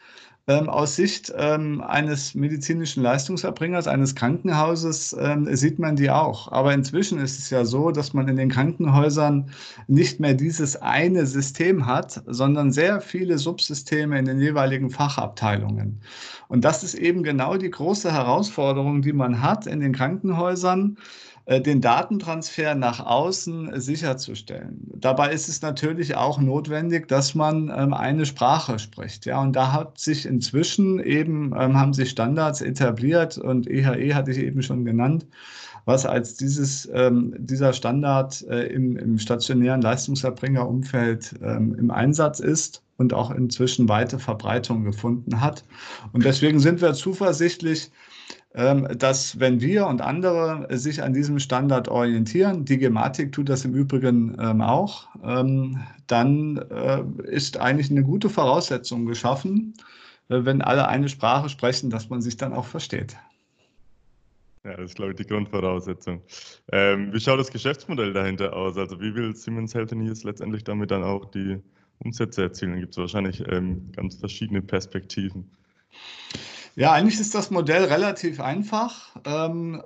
ähm, 0.46 0.68
aus 0.68 0.96
Sicht 0.96 1.33
ähm, 1.37 1.80
eines 1.80 2.35
medizinischen 2.35 3.02
Leistungserbringers, 3.02 3.87
eines 3.87 4.14
Krankenhauses, 4.14 5.16
ähm, 5.18 5.48
sieht 5.57 5.78
man 5.78 5.96
die 5.96 6.11
auch. 6.11 6.52
Aber 6.52 6.74
inzwischen 6.74 7.18
ist 7.18 7.38
es 7.38 7.48
ja 7.48 7.64
so, 7.64 7.90
dass 7.90 8.12
man 8.12 8.28
in 8.28 8.37
den 8.37 8.50
Krankenhäusern 8.50 9.50
nicht 9.87 10.20
mehr 10.20 10.35
dieses 10.35 10.76
eine 10.76 11.24
System 11.24 11.87
hat, 11.87 12.22
sondern 12.26 12.72
sehr 12.72 13.00
viele 13.00 13.38
Subsysteme 13.38 14.18
in 14.18 14.26
den 14.26 14.38
jeweiligen 14.38 14.90
Fachabteilungen. 14.90 16.00
Und 16.48 16.64
das 16.64 16.85
ist 16.85 16.94
eben 16.94 17.22
genau 17.22 17.57
die 17.57 17.70
große 17.70 18.12
Herausforderung, 18.12 19.00
die 19.00 19.14
man 19.14 19.40
hat 19.40 19.66
in 19.66 19.80
den 19.80 19.94
Krankenhäusern 19.94 20.98
den 21.46 21.83
Datentransfer 21.83 22.74
nach 22.74 23.04
außen 23.04 23.78
sicherzustellen. 23.78 24.90
Dabei 24.96 25.30
ist 25.30 25.48
es 25.48 25.61
natürlich 25.61 26.16
auch 26.16 26.40
notwendig, 26.40 27.07
dass 27.07 27.35
man 27.35 27.70
ähm, 27.74 27.92
eine 27.92 28.24
Sprache 28.24 28.78
spricht. 28.78 29.26
Ja, 29.26 29.42
und 29.42 29.54
da 29.54 29.72
hat 29.72 29.98
sich 29.98 30.24
inzwischen 30.24 31.00
eben, 31.00 31.52
ähm, 31.59 31.78
haben 31.78 31.92
sich 31.92 32.11
Standards 32.11 32.62
etabliert 32.62 33.37
und 33.37 33.68
EHE 33.68 33.96
e 33.98 34.14
hatte 34.14 34.30
ich 34.30 34.38
eben 34.38 34.62
schon 34.62 34.87
genannt, 34.87 35.26
was 35.85 36.07
als 36.07 36.35
dieses, 36.37 36.88
ähm, 36.92 37.35
dieser 37.38 37.73
Standard 37.73 38.42
äh, 38.49 38.66
im, 38.66 38.97
im, 38.97 39.18
stationären 39.18 39.83
Leistungserbringerumfeld 39.83 41.35
im 41.42 41.90
Einsatz 41.90 42.40
ist 42.40 42.83
und 42.97 43.12
auch 43.12 43.31
inzwischen 43.31 43.88
weite 43.88 44.18
Verbreitung 44.18 44.85
gefunden 44.85 45.40
hat. 45.40 45.64
Und 46.12 46.25
deswegen 46.25 46.61
sind 46.61 46.81
wir 46.81 46.94
zuversichtlich, 46.94 47.90
ähm, 48.55 48.87
dass 48.97 49.40
wenn 49.40 49.61
wir 49.61 49.87
und 49.88 50.01
andere 50.01 50.68
sich 50.79 51.03
an 51.03 51.12
diesem 51.12 51.40
Standard 51.40 51.88
orientieren, 51.88 52.64
die 52.64 52.79
Gematik 52.79 53.33
tut 53.33 53.49
das 53.49 53.64
im 53.64 53.75
Übrigen 53.75 54.37
ähm, 54.40 54.61
auch, 54.61 55.09
ähm, 55.25 55.81
dann 56.07 56.59
äh, 56.70 57.03
ist 57.25 57.59
eigentlich 57.59 57.90
eine 57.90 58.05
gute 58.05 58.31
Voraussetzung 58.31 59.07
geschaffen, 59.07 59.75
äh, 60.29 60.44
wenn 60.44 60.62
alle 60.62 60.87
eine 60.87 61.09
Sprache 61.09 61.49
sprechen, 61.49 61.90
dass 61.90 62.11
man 62.11 62.23
sich 62.23 62.37
dann 62.37 62.53
auch 62.53 62.66
versteht. 62.66 63.16
Ja, 64.64 64.77
das 64.77 64.90
ist, 64.90 64.94
glaube 64.94 65.12
ich, 65.12 65.16
die 65.18 65.27
Grundvoraussetzung. 65.27 66.22
Ähm, 66.72 67.12
wie 67.12 67.20
schaut 67.20 67.38
das 67.38 67.50
Geschäftsmodell 67.50 68.14
dahinter 68.14 68.55
aus? 68.57 68.79
Also 68.79 68.98
wie 68.98 69.14
will 69.14 69.37
Siemens 69.37 69.74
Healthineers 69.74 70.24
letztendlich 70.24 70.64
damit 70.64 70.90
dann 70.90 71.05
auch 71.05 71.27
die 71.27 71.59
Umsätze 71.98 72.42
erzielen? 72.44 72.81
Gibt 72.81 72.92
es 72.92 72.96
wahrscheinlich 72.96 73.42
ähm, 73.46 73.92
ganz 73.92 74.16
verschiedene 74.16 74.62
Perspektiven. 74.62 75.50
Ja, 76.76 76.92
eigentlich 76.92 77.20
ist 77.20 77.37
das 77.37 77.52
Modell 77.52 77.84
relativ 77.84 78.40
einfach. 78.40 79.14
Ähm, 79.24 79.80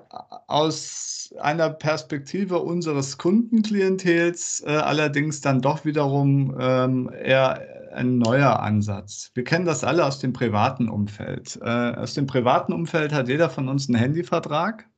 aus 0.46 1.34
einer 1.38 1.68
Perspektive 1.68 2.60
unseres 2.60 3.18
Kundenklientels 3.18 4.62
äh, 4.66 4.70
allerdings 4.70 5.42
dann 5.42 5.60
doch 5.60 5.84
wiederum 5.84 6.56
ähm, 6.58 7.10
eher 7.12 7.60
ein 7.92 8.16
neuer 8.16 8.60
Ansatz. 8.60 9.30
Wir 9.34 9.44
kennen 9.44 9.66
das 9.66 9.84
alle 9.84 10.06
aus 10.06 10.18
dem 10.18 10.32
privaten 10.32 10.88
Umfeld. 10.88 11.58
Äh, 11.62 11.68
aus 11.68 12.14
dem 12.14 12.26
privaten 12.26 12.72
Umfeld 12.72 13.12
hat 13.12 13.28
jeder 13.28 13.50
von 13.50 13.68
uns 13.68 13.88
einen 13.88 13.98
Handyvertrag. 13.98 14.88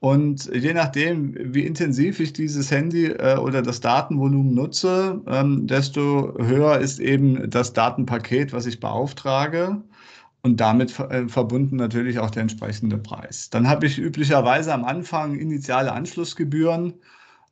Und 0.00 0.46
je 0.52 0.72
nachdem, 0.72 1.54
wie 1.54 1.66
intensiv 1.66 2.18
ich 2.18 2.32
dieses 2.32 2.70
Handy 2.70 3.06
äh, 3.08 3.36
oder 3.36 3.60
das 3.60 3.80
Datenvolumen 3.80 4.54
nutze, 4.54 5.20
ähm, 5.26 5.66
desto 5.66 6.34
höher 6.38 6.78
ist 6.78 6.98
eben 6.98 7.50
das 7.50 7.74
Datenpaket, 7.74 8.54
was 8.54 8.64
ich 8.64 8.80
beauftrage 8.80 9.82
und 10.42 10.60
damit 10.60 10.98
äh, 10.98 11.28
verbunden 11.28 11.76
natürlich 11.76 12.18
auch 12.18 12.30
der 12.30 12.42
entsprechende 12.42 12.98
Preis. 12.98 13.50
Dann 13.50 13.68
habe 13.68 13.86
ich 13.86 13.98
üblicherweise 13.98 14.74
am 14.74 14.84
Anfang 14.84 15.36
initiale 15.36 15.92
Anschlussgebühren 15.92 16.94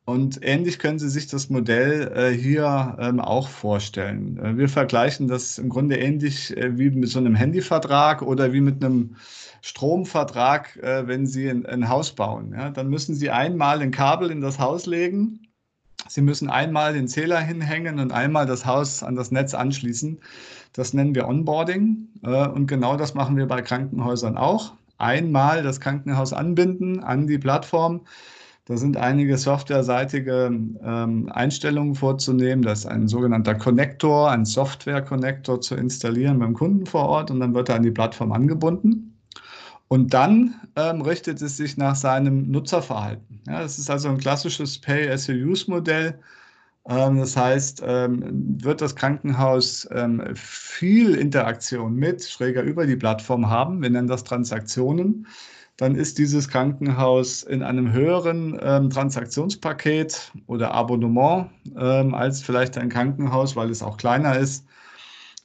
und 0.05 0.40
ähnlich 0.42 0.81
können 0.81 0.98
Sie 0.98 1.09
sich 1.09 1.29
das 1.29 1.50
Modell 1.50 2.12
äh, 2.16 2.37
hier 2.37 2.96
ähm, 2.98 3.20
auch 3.20 3.48
vorstellen. 3.48 4.38
Äh, 4.38 4.57
wir 4.57 4.68
vergleichen 4.68 5.29
das 5.29 5.57
im 5.59 5.68
Grunde 5.68 5.98
ähnlich 5.98 6.57
äh, 6.57 6.76
wie 6.79 6.90
mit 6.90 7.11
so 7.11 7.20
einem 7.20 7.37
Handyvertrag 7.37 8.22
oder 8.22 8.53
wie 8.53 8.61
mit 8.61 8.85
einem 8.85 9.16
Stromvertrag, 9.62 10.79
wenn 10.81 11.26
Sie 11.26 11.50
ein, 11.50 11.88
Haus 11.90 12.14
bauen. 12.14 12.57
Dann 12.72 12.88
müssen 12.88 13.14
Sie 13.14 13.29
einmal 13.29 13.83
ein 13.83 13.90
Kabel 13.90 14.31
in 14.31 14.40
das 14.40 14.59
Haus 14.59 14.87
legen. 14.87 15.49
Sie 16.08 16.22
müssen 16.22 16.50
einmal 16.50 16.92
den 16.92 17.08
Zähler 17.08 17.40
hinhängen 17.40 17.98
und 17.98 18.12
einmal 18.12 18.46
das 18.46 18.66
Haus 18.66 19.02
an 19.02 19.16
das 19.16 19.30
Netz 19.30 19.54
anschließen. 19.54 20.18
Das 20.72 20.92
nennen 20.94 21.14
wir 21.14 21.28
Onboarding 21.28 22.08
äh, 22.22 22.48
und 22.48 22.66
genau 22.66 22.96
das 22.96 23.14
machen 23.14 23.36
wir 23.36 23.46
bei 23.46 23.62
Krankenhäusern 23.62 24.36
auch. 24.36 24.74
Einmal 24.98 25.62
das 25.62 25.80
Krankenhaus 25.80 26.32
anbinden 26.32 27.02
an 27.02 27.26
die 27.26 27.38
Plattform. 27.38 28.02
Da 28.66 28.76
sind 28.76 28.96
einige 28.96 29.36
softwareseitige 29.36 30.52
ähm, 30.84 31.28
Einstellungen 31.32 31.94
vorzunehmen. 31.96 32.62
Das 32.62 32.80
ist 32.80 32.86
ein 32.86 33.08
sogenannter 33.08 33.54
Connector, 33.56 34.30
ein 34.30 34.44
Software-Connector 34.44 35.60
zu 35.60 35.74
installieren 35.74 36.38
beim 36.38 36.54
Kunden 36.54 36.86
vor 36.86 37.08
Ort 37.08 37.30
und 37.30 37.40
dann 37.40 37.54
wird 37.54 37.68
er 37.68 37.76
an 37.76 37.82
die 37.82 37.90
Plattform 37.90 38.30
angebunden. 38.30 39.10
Und 39.92 40.14
dann 40.14 40.55
ähm, 40.76 41.03
richtet 41.03 41.42
es 41.42 41.57
sich 41.57 41.76
nach 41.76 41.96
seinem 41.96 42.50
Nutzerverhalten. 42.50 43.40
Ja, 43.46 43.61
das 43.61 43.79
ist 43.79 43.90
also 43.90 44.09
ein 44.09 44.18
klassisches 44.18 44.81
Pay-as-you-use-Modell 44.81 46.18
ähm, 46.88 47.18
das 47.18 47.37
heißt, 47.37 47.83
ähm, 47.87 48.59
wird 48.62 48.81
das 48.81 48.96
Krankenhaus 48.96 49.88
ähm, 49.92 50.22
viel 50.35 51.14
Interaktion 51.14 51.94
mit, 51.94 52.24
schräger 52.24 52.62
über 52.62 52.87
die 52.87 52.96
Plattform 52.96 53.48
haben, 53.48 53.83
wir 53.83 53.90
nennen 53.90 54.09
das 54.09 54.24
Transaktionen, 54.24 55.26
dann 55.76 55.94
ist 55.94 56.18
dieses 56.18 56.48
Krankenhaus 56.48 57.42
in 57.42 57.62
einem 57.62 57.90
höheren 57.90 58.90
Transaktionspaket 58.90 60.31
oder 60.46 60.74
Abonnement 60.74 61.48
als 61.74 62.42
vielleicht 62.42 62.76
ein 62.76 62.90
Krankenhaus, 62.90 63.57
weil 63.57 63.70
es 63.70 63.83
auch 63.83 63.96
kleiner 63.96 64.37
ist. 64.37 64.66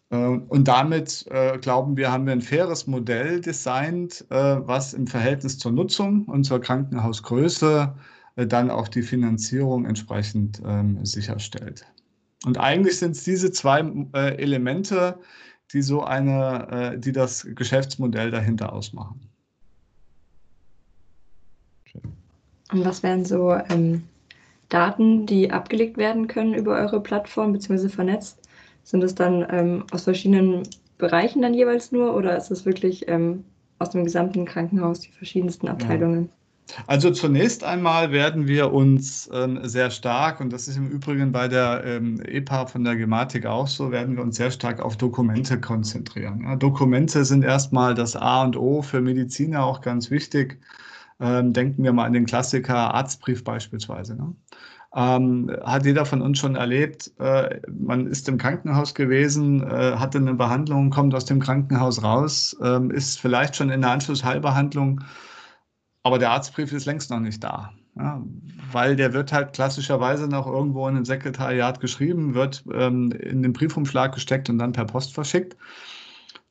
Und 0.10 0.68
damit, 0.68 1.26
äh, 1.32 1.58
glauben 1.58 1.98
wir, 1.98 2.12
haben 2.12 2.28
wir 2.28 2.34
ein 2.34 2.42
faires 2.42 2.86
Modell 2.86 3.42
designt, 3.42 4.24
äh, 4.30 4.36
was 4.36 4.94
im 4.94 5.08
Verhältnis 5.08 5.58
zur 5.58 5.72
Nutzung 5.72 6.26
und 6.26 6.44
zur 6.44 6.62
Krankenhausgröße 6.62 7.94
äh, 8.36 8.46
dann 8.46 8.70
auch 8.70 8.88
die 8.88 9.02
Finanzierung 9.02 9.86
entsprechend 9.86 10.62
ähm, 10.64 11.04
sicherstellt. 11.04 11.86
Und 12.46 12.60
eigentlich 12.60 13.00
sind 13.00 13.12
es 13.12 13.24
diese 13.24 13.52
zwei 13.52 13.82
äh, 14.14 14.36
Elemente, 14.38 15.18
die 15.74 15.82
so 15.82 16.04
eine, 16.04 16.94
äh, 16.94 17.00
die 17.00 17.12
das 17.12 17.48
Geschäftsmodell 17.56 18.30
dahinter 18.30 18.74
ausmachen. 18.74 19.20
Und 22.72 22.86
was 22.86 23.02
wären 23.02 23.26
so 23.26 23.54
ähm, 23.70 24.04
Daten, 24.70 25.26
die 25.26 25.52
abgelegt 25.52 25.98
werden 25.98 26.28
können 26.28 26.54
über 26.54 26.76
eure 26.76 27.02
Plattform 27.02 27.54
bzw. 27.54 27.90
vernetzt? 27.90 28.45
Sind 28.86 29.04
es 29.04 29.16
dann 29.16 29.46
ähm, 29.50 29.84
aus 29.92 30.04
verschiedenen 30.04 30.64
Bereichen 31.00 31.42
dann 31.42 31.56
jeweils 31.56 31.92
nur 31.92 32.16
oder 32.16 32.38
ist 32.38 32.52
es 32.52 32.66
wirklich 32.66 33.08
ähm, 33.08 33.44
aus 33.80 33.90
dem 33.90 34.04
gesamten 34.04 34.46
Krankenhaus 34.46 35.00
die 35.00 35.12
verschiedensten 35.12 35.68
Abteilungen? 35.68 36.30
Ja. 36.70 36.84
Also 36.88 37.12
zunächst 37.12 37.64
einmal 37.64 38.12
werden 38.12 38.48
wir 38.48 38.74
uns 38.74 39.30
ähm, 39.34 39.60
sehr 39.64 39.90
stark, 39.90 40.40
und 40.40 40.54
das 40.54 40.68
ist 40.68 40.78
im 40.78 40.88
Übrigen 40.88 41.32
bei 41.32 41.48
der 41.48 41.84
ähm, 41.84 42.22
EPA 42.22 42.68
von 42.68 42.84
der 42.84 42.96
Gematik 42.96 43.46
auch 43.46 43.68
so, 43.68 43.92
werden 43.92 44.16
wir 44.16 44.24
uns 44.24 44.38
sehr 44.38 44.52
stark 44.52 44.80
auf 44.80 44.98
Dokumente 44.98 45.60
konzentrieren. 45.60 46.42
Ja, 46.44 46.56
Dokumente 46.56 47.26
sind 47.26 47.44
erstmal 47.44 47.96
das 47.96 48.16
A 48.16 48.44
und 48.44 48.56
O 48.56 48.82
für 48.82 49.02
Mediziner 49.02 49.64
auch 49.64 49.82
ganz 49.82 50.10
wichtig. 50.10 50.60
Ähm, 51.20 51.54
denken 51.54 51.84
wir 51.84 51.94
mal 51.94 52.06
an 52.06 52.14
den 52.14 52.26
Klassiker 52.26 52.94
Arztbrief 52.94 53.44
beispielsweise. 53.44 54.16
Ne? 54.16 54.36
Ähm, 54.96 55.52
hat 55.64 55.86
jeder 55.86 56.06
von 56.06 56.22
uns 56.22 56.40
schon 56.40 56.56
erlebt, 56.56 57.12
äh, 57.20 57.60
man 57.70 58.08
ist 58.08 58.30
im 58.30 58.38
Krankenhaus 58.38 58.96
gewesen, 58.96 59.62
äh, 59.62 59.98
hatte 59.98 60.20
eine 60.20 60.36
Behandlung, 60.36 60.90
kommt 60.90 61.14
aus 61.14 61.26
dem 61.26 61.42
Krankenhaus 61.42 62.02
raus, 62.02 62.56
äh, 62.62 62.80
ist 62.94 63.20
vielleicht 63.20 63.58
schon 63.58 63.70
in 63.70 63.82
der 63.82 63.92
Anschlussheilbehandlung 63.92 65.02
aber 66.06 66.20
der 66.20 66.30
Arztbrief 66.30 66.72
ist 66.72 66.86
längst 66.86 67.10
noch 67.10 67.20
nicht 67.20 67.44
da. 67.44 67.74
Ja, 67.96 68.24
weil 68.72 68.96
der 68.96 69.14
wird 69.14 69.34
halt 69.34 69.54
klassischerweise 69.54 70.28
noch 70.28 70.46
irgendwo 70.46 70.88
in 70.88 70.98
einem 70.98 71.06
Sekretariat 71.06 71.80
geschrieben, 71.80 72.36
wird 72.36 72.64
ähm, 72.72 73.12
in 73.12 73.42
den 73.42 73.54
Briefumschlag 73.54 74.14
gesteckt 74.14 74.48
und 74.48 74.60
dann 74.60 74.72
per 74.72 74.86
Post 74.86 75.16
verschickt. 75.16 75.58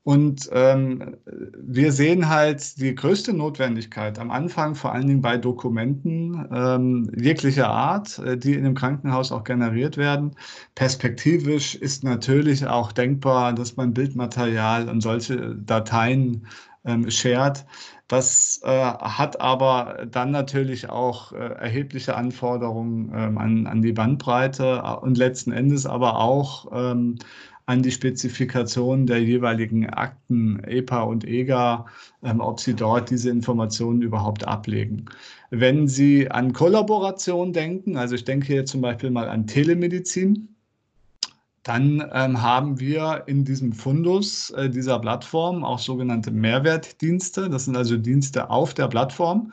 Und 0.04 0.50
ähm, 0.52 1.16
wir 1.56 1.90
sehen 1.90 2.28
halt 2.28 2.78
die 2.78 2.94
größte 2.94 3.32
Notwendigkeit 3.32 4.18
am 4.18 4.30
Anfang, 4.30 4.74
vor 4.74 4.92
allen 4.92 5.06
Dingen 5.06 5.22
bei 5.22 5.38
Dokumenten 5.38 6.46
ähm, 6.52 7.10
jeglicher 7.16 7.70
Art, 7.70 8.18
äh, 8.18 8.36
die 8.36 8.52
in 8.52 8.66
einem 8.66 8.74
Krankenhaus 8.74 9.32
auch 9.32 9.44
generiert 9.44 9.96
werden. 9.96 10.36
Perspektivisch 10.74 11.74
ist 11.74 12.04
natürlich 12.04 12.66
auch 12.66 12.92
denkbar, 12.92 13.54
dass 13.54 13.76
man 13.76 13.94
Bildmaterial 13.94 14.90
und 14.90 15.00
solche 15.00 15.54
Dateien 15.56 16.46
ähm, 16.84 17.10
shared. 17.10 17.64
Das 18.08 18.60
äh, 18.62 18.68
hat 18.68 19.40
aber 19.40 20.06
dann 20.10 20.30
natürlich 20.30 20.90
auch 20.90 21.32
äh, 21.32 21.36
erhebliche 21.36 22.14
Anforderungen 22.14 23.10
ähm, 23.14 23.38
an, 23.38 23.66
an 23.66 23.80
die 23.80 23.92
Bandbreite 23.92 24.82
äh, 24.84 24.92
und 24.96 25.16
letzten 25.16 25.52
Endes 25.52 25.86
aber 25.86 26.18
auch 26.20 26.66
ähm, 26.72 27.16
an 27.66 27.82
die 27.82 27.90
Spezifikation 27.90 29.06
der 29.06 29.22
jeweiligen 29.22 29.88
Akten 29.88 30.62
EPA 30.64 31.02
und 31.02 31.24
EGA, 31.24 31.86
ähm, 32.22 32.40
ob 32.40 32.60
Sie 32.60 32.74
dort 32.74 33.10
diese 33.10 33.30
Informationen 33.30 34.02
überhaupt 34.02 34.46
ablegen. 34.46 35.06
Wenn 35.50 35.88
Sie 35.88 36.30
an 36.30 36.52
Kollaboration 36.52 37.52
denken, 37.52 37.96
also 37.96 38.14
ich 38.16 38.24
denke 38.24 38.46
hier 38.48 38.66
zum 38.66 38.82
Beispiel 38.82 39.10
mal 39.10 39.28
an 39.28 39.46
Telemedizin, 39.46 40.54
dann 41.62 42.06
ähm, 42.12 42.42
haben 42.42 42.78
wir 42.78 43.24
in 43.26 43.46
diesem 43.46 43.72
Fundus 43.72 44.50
äh, 44.50 44.68
dieser 44.68 44.98
Plattform 44.98 45.64
auch 45.64 45.78
sogenannte 45.78 46.30
Mehrwertdienste. 46.30 47.48
Das 47.48 47.64
sind 47.64 47.76
also 47.76 47.96
Dienste 47.96 48.50
auf 48.50 48.74
der 48.74 48.88
Plattform. 48.88 49.50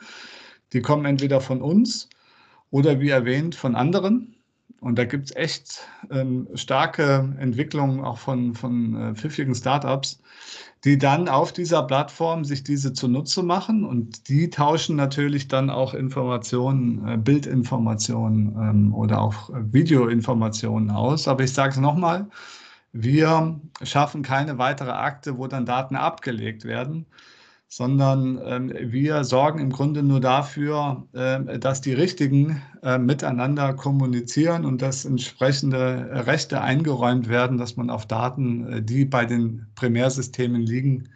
Die 0.74 0.82
kommen 0.82 1.06
entweder 1.06 1.40
von 1.40 1.62
uns 1.62 2.10
oder 2.70 3.00
wie 3.00 3.08
erwähnt 3.08 3.54
von 3.54 3.74
anderen. 3.74 4.31
Und 4.82 4.98
da 4.98 5.04
gibt 5.04 5.26
es 5.26 5.36
echt 5.36 5.86
ähm, 6.10 6.48
starke 6.54 7.32
Entwicklungen 7.38 8.04
auch 8.04 8.18
von, 8.18 8.52
von 8.52 8.96
äh, 8.96 9.14
pfiffigen 9.14 9.54
Startups, 9.54 10.20
die 10.82 10.98
dann 10.98 11.28
auf 11.28 11.52
dieser 11.52 11.84
Plattform 11.84 12.44
sich 12.44 12.64
diese 12.64 12.92
zunutze 12.92 13.44
machen 13.44 13.84
und 13.84 14.28
die 14.28 14.50
tauschen 14.50 14.96
natürlich 14.96 15.46
dann 15.46 15.70
auch 15.70 15.94
Informationen, 15.94 17.06
äh, 17.06 17.16
Bildinformationen 17.16 18.56
ähm, 18.60 18.92
oder 18.92 19.20
auch 19.20 19.50
Videoinformationen 19.54 20.90
aus. 20.90 21.28
Aber 21.28 21.44
ich 21.44 21.52
sage 21.52 21.74
es 21.74 21.78
nochmal, 21.78 22.28
wir 22.90 23.60
schaffen 23.82 24.24
keine 24.24 24.58
weitere 24.58 24.90
Akte, 24.90 25.38
wo 25.38 25.46
dann 25.46 25.64
Daten 25.64 25.94
abgelegt 25.94 26.64
werden, 26.64 27.06
sondern 27.72 28.38
ähm, 28.44 28.92
wir 28.92 29.24
sorgen 29.24 29.58
im 29.58 29.70
Grunde 29.70 30.02
nur 30.02 30.20
dafür, 30.20 31.08
äh, 31.14 31.58
dass 31.58 31.80
die 31.80 31.94
Richtigen 31.94 32.60
äh, 32.82 32.98
miteinander 32.98 33.72
kommunizieren 33.72 34.66
und 34.66 34.82
dass 34.82 35.06
entsprechende 35.06 36.26
Rechte 36.26 36.60
eingeräumt 36.60 37.30
werden, 37.30 37.56
dass 37.56 37.78
man 37.78 37.88
auf 37.88 38.04
Daten, 38.04 38.70
äh, 38.70 38.82
die 38.82 39.06
bei 39.06 39.24
den 39.24 39.68
Primärsystemen 39.74 40.60
liegen, 40.60 41.08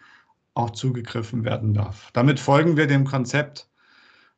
auch 0.55 0.71
zugegriffen 0.71 1.45
werden 1.45 1.75
darf. 1.75 2.09
Damit 2.15 2.41
folgen 2.41 2.79
wir 2.79 2.87
dem 2.87 3.05
Konzept, 3.05 3.69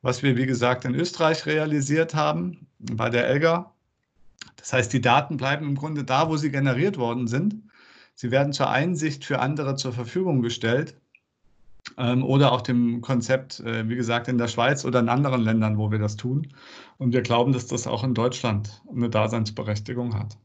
was 0.02 0.24
wir, 0.24 0.37
wie 0.37 0.46
gesagt, 0.46 0.85
in 0.85 0.96
Österreich 0.96 1.46
realisiert 1.46 2.16
haben, 2.16 2.66
bei 2.81 3.11
der 3.11 3.28
ELGA. 3.28 3.72
Das 4.57 4.72
heißt, 4.72 4.92
die 4.92 5.00
Daten 5.00 5.37
bleiben 5.37 5.68
im 5.68 5.76
Grunde 5.76 6.02
da, 6.02 6.28
wo 6.28 6.37
sie 6.37 6.50
generiert 6.50 6.98
worden 6.98 7.28
sind. 7.28 7.62
Sie 8.16 8.33
werden 8.33 8.52
zur 8.52 8.70
Einsicht 8.70 9.24
für 9.24 9.38
andere 9.38 9.76
zur 9.76 9.92
Verfügung 9.92 10.42
gestellt 10.42 10.96
oder 11.96 12.53
auch 12.53 12.61
dem 12.61 13.01
Konzept, 13.01 13.61
äh, 13.61 13.88
wie 13.88 13.96
gesagt, 13.96 14.29
in 14.29 14.38
der 14.38 14.48
Schweiz 14.48 14.85
oder 14.85 15.01
in 15.01 15.09
anderen 15.09 15.42
Ländern, 15.42 15.79
wo 15.79 15.90
wir 15.90 15.98
das 15.98 16.16
tun. 16.16 16.48
Und 16.98 17.12
wir 17.12 17.22
glauben, 17.22 17.53
dass 17.53 17.66
das 17.66 17.87
auch 17.87 18.05
in 18.05 18.14
Deutschland 18.14 18.83
eine 18.92 19.11
Daseinsberechtigung 19.11 20.18
hat. 20.18 20.38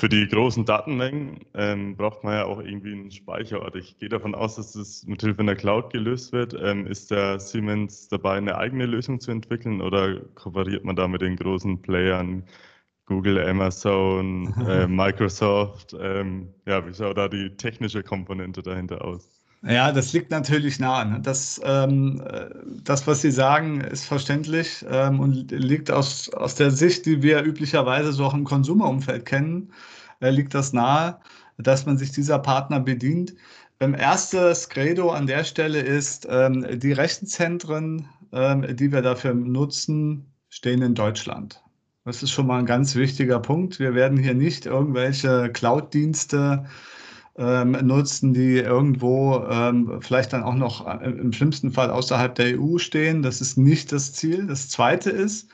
Für 0.00 0.08
die 0.08 0.28
großen 0.28 0.64
Datenmengen 0.64 1.40
ähm, 1.54 1.96
braucht 1.96 2.22
man 2.22 2.34
ja 2.34 2.44
auch 2.44 2.60
irgendwie 2.60 2.92
einen 2.92 3.10
Speicherort. 3.10 3.74
Ich 3.74 3.98
gehe 3.98 4.08
davon 4.08 4.32
aus, 4.32 4.54
dass 4.54 4.74
das 4.74 5.04
mit 5.08 5.22
Hilfe 5.22 5.40
einer 5.40 5.56
Cloud 5.56 5.92
gelöst 5.92 6.32
wird. 6.32 6.54
Ähm, 6.54 6.86
ist 6.86 7.10
der 7.10 7.40
Siemens 7.40 8.06
dabei, 8.06 8.36
eine 8.36 8.56
eigene 8.56 8.86
Lösung 8.86 9.18
zu 9.18 9.32
entwickeln 9.32 9.80
oder 9.80 10.20
kooperiert 10.36 10.84
man 10.84 10.94
da 10.94 11.08
mit 11.08 11.20
den 11.20 11.34
großen 11.34 11.82
Playern, 11.82 12.44
Google, 13.06 13.44
Amazon, 13.44 14.54
äh, 14.68 14.86
Microsoft? 14.86 15.96
Ähm, 16.00 16.54
ja, 16.64 16.86
wie 16.86 16.94
schaut 16.94 17.18
da 17.18 17.26
die 17.26 17.56
technische 17.56 18.04
Komponente 18.04 18.62
dahinter 18.62 19.04
aus? 19.04 19.37
Ja, 19.62 19.90
das 19.90 20.12
liegt 20.12 20.30
natürlich 20.30 20.78
nahe. 20.78 21.06
Ne? 21.06 21.20
Das, 21.20 21.60
ähm, 21.64 22.22
das, 22.84 23.06
was 23.06 23.22
Sie 23.22 23.32
sagen, 23.32 23.80
ist 23.80 24.04
verständlich 24.04 24.84
ähm, 24.88 25.18
und 25.18 25.50
liegt 25.50 25.90
aus, 25.90 26.28
aus 26.30 26.54
der 26.54 26.70
Sicht, 26.70 27.06
die 27.06 27.22
wir 27.22 27.42
üblicherweise 27.42 28.12
so 28.12 28.24
auch 28.24 28.34
im 28.34 28.44
Konsumerumfeld 28.44 29.26
kennen, 29.26 29.72
äh, 30.20 30.30
liegt 30.30 30.54
das 30.54 30.72
nahe, 30.72 31.18
dass 31.58 31.86
man 31.86 31.98
sich 31.98 32.12
dieser 32.12 32.38
Partner 32.38 32.78
bedient. 32.78 33.34
Ähm, 33.80 33.94
erstes 33.94 34.68
Credo 34.68 35.10
an 35.10 35.26
der 35.26 35.44
Stelle 35.44 35.80
ist, 35.80 36.26
ähm, 36.30 36.66
die 36.78 36.92
Rechenzentren, 36.92 38.08
ähm, 38.32 38.76
die 38.76 38.92
wir 38.92 39.02
dafür 39.02 39.34
nutzen, 39.34 40.32
stehen 40.50 40.82
in 40.82 40.94
Deutschland. 40.94 41.62
Das 42.04 42.22
ist 42.22 42.30
schon 42.30 42.46
mal 42.46 42.60
ein 42.60 42.66
ganz 42.66 42.94
wichtiger 42.94 43.38
Punkt. 43.38 43.80
Wir 43.80 43.94
werden 43.94 44.18
hier 44.18 44.34
nicht 44.34 44.66
irgendwelche 44.66 45.50
Cloud-Dienste 45.52 46.64
ähm, 47.38 47.72
nutzen, 47.86 48.34
die 48.34 48.58
irgendwo 48.58 49.44
ähm, 49.48 50.00
vielleicht 50.00 50.32
dann 50.32 50.42
auch 50.42 50.54
noch 50.54 50.86
äh, 50.86 51.08
im 51.08 51.32
schlimmsten 51.32 51.70
Fall 51.70 51.90
außerhalb 51.90 52.34
der 52.34 52.58
EU 52.58 52.78
stehen. 52.78 53.22
Das 53.22 53.40
ist 53.40 53.56
nicht 53.56 53.92
das 53.92 54.12
Ziel. 54.12 54.46
Das 54.48 54.68
Zweite 54.68 55.10
ist, 55.10 55.48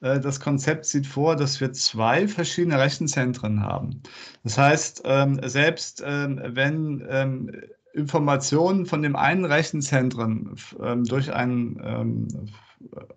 äh, 0.00 0.18
das 0.18 0.40
Konzept 0.40 0.86
sieht 0.86 1.06
vor, 1.06 1.36
dass 1.36 1.60
wir 1.60 1.72
zwei 1.72 2.26
verschiedene 2.26 2.78
Rechenzentren 2.78 3.60
haben. 3.60 4.02
Das 4.44 4.56
heißt, 4.56 5.02
ähm, 5.04 5.38
selbst 5.44 6.02
ähm, 6.04 6.40
wenn 6.42 7.06
ähm, 7.08 7.50
Informationen 7.92 8.86
von 8.86 9.02
dem 9.02 9.14
einen 9.14 9.44
Rechenzentrum 9.44 10.54
ähm, 10.82 11.04
durch 11.04 11.32
einen 11.32 12.50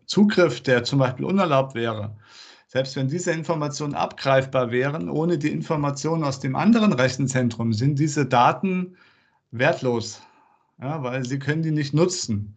Zugriff, 0.06 0.62
der 0.62 0.84
zum 0.84 1.00
Beispiel 1.00 1.26
unerlaubt 1.26 1.76
wäre, 1.76 2.16
selbst 2.70 2.96
wenn 2.96 3.08
diese 3.08 3.32
Informationen 3.32 3.96
abgreifbar 3.96 4.70
wären, 4.70 5.10
ohne 5.10 5.40
die 5.40 5.50
Informationen 5.50 6.24
aus 6.24 6.40
dem 6.40 6.56
anderen 6.56 6.94
Rechenzentrum 6.94 7.74
sind 7.74 7.98
diese 7.98 8.28
Daten 8.28 8.96
wertlos, 9.50 10.22
ja, 10.80 11.02
weil 11.02 11.26
sie 11.26 11.40
können 11.40 11.64
die 11.64 11.72
nicht 11.72 11.96
nutzen. 11.96 12.56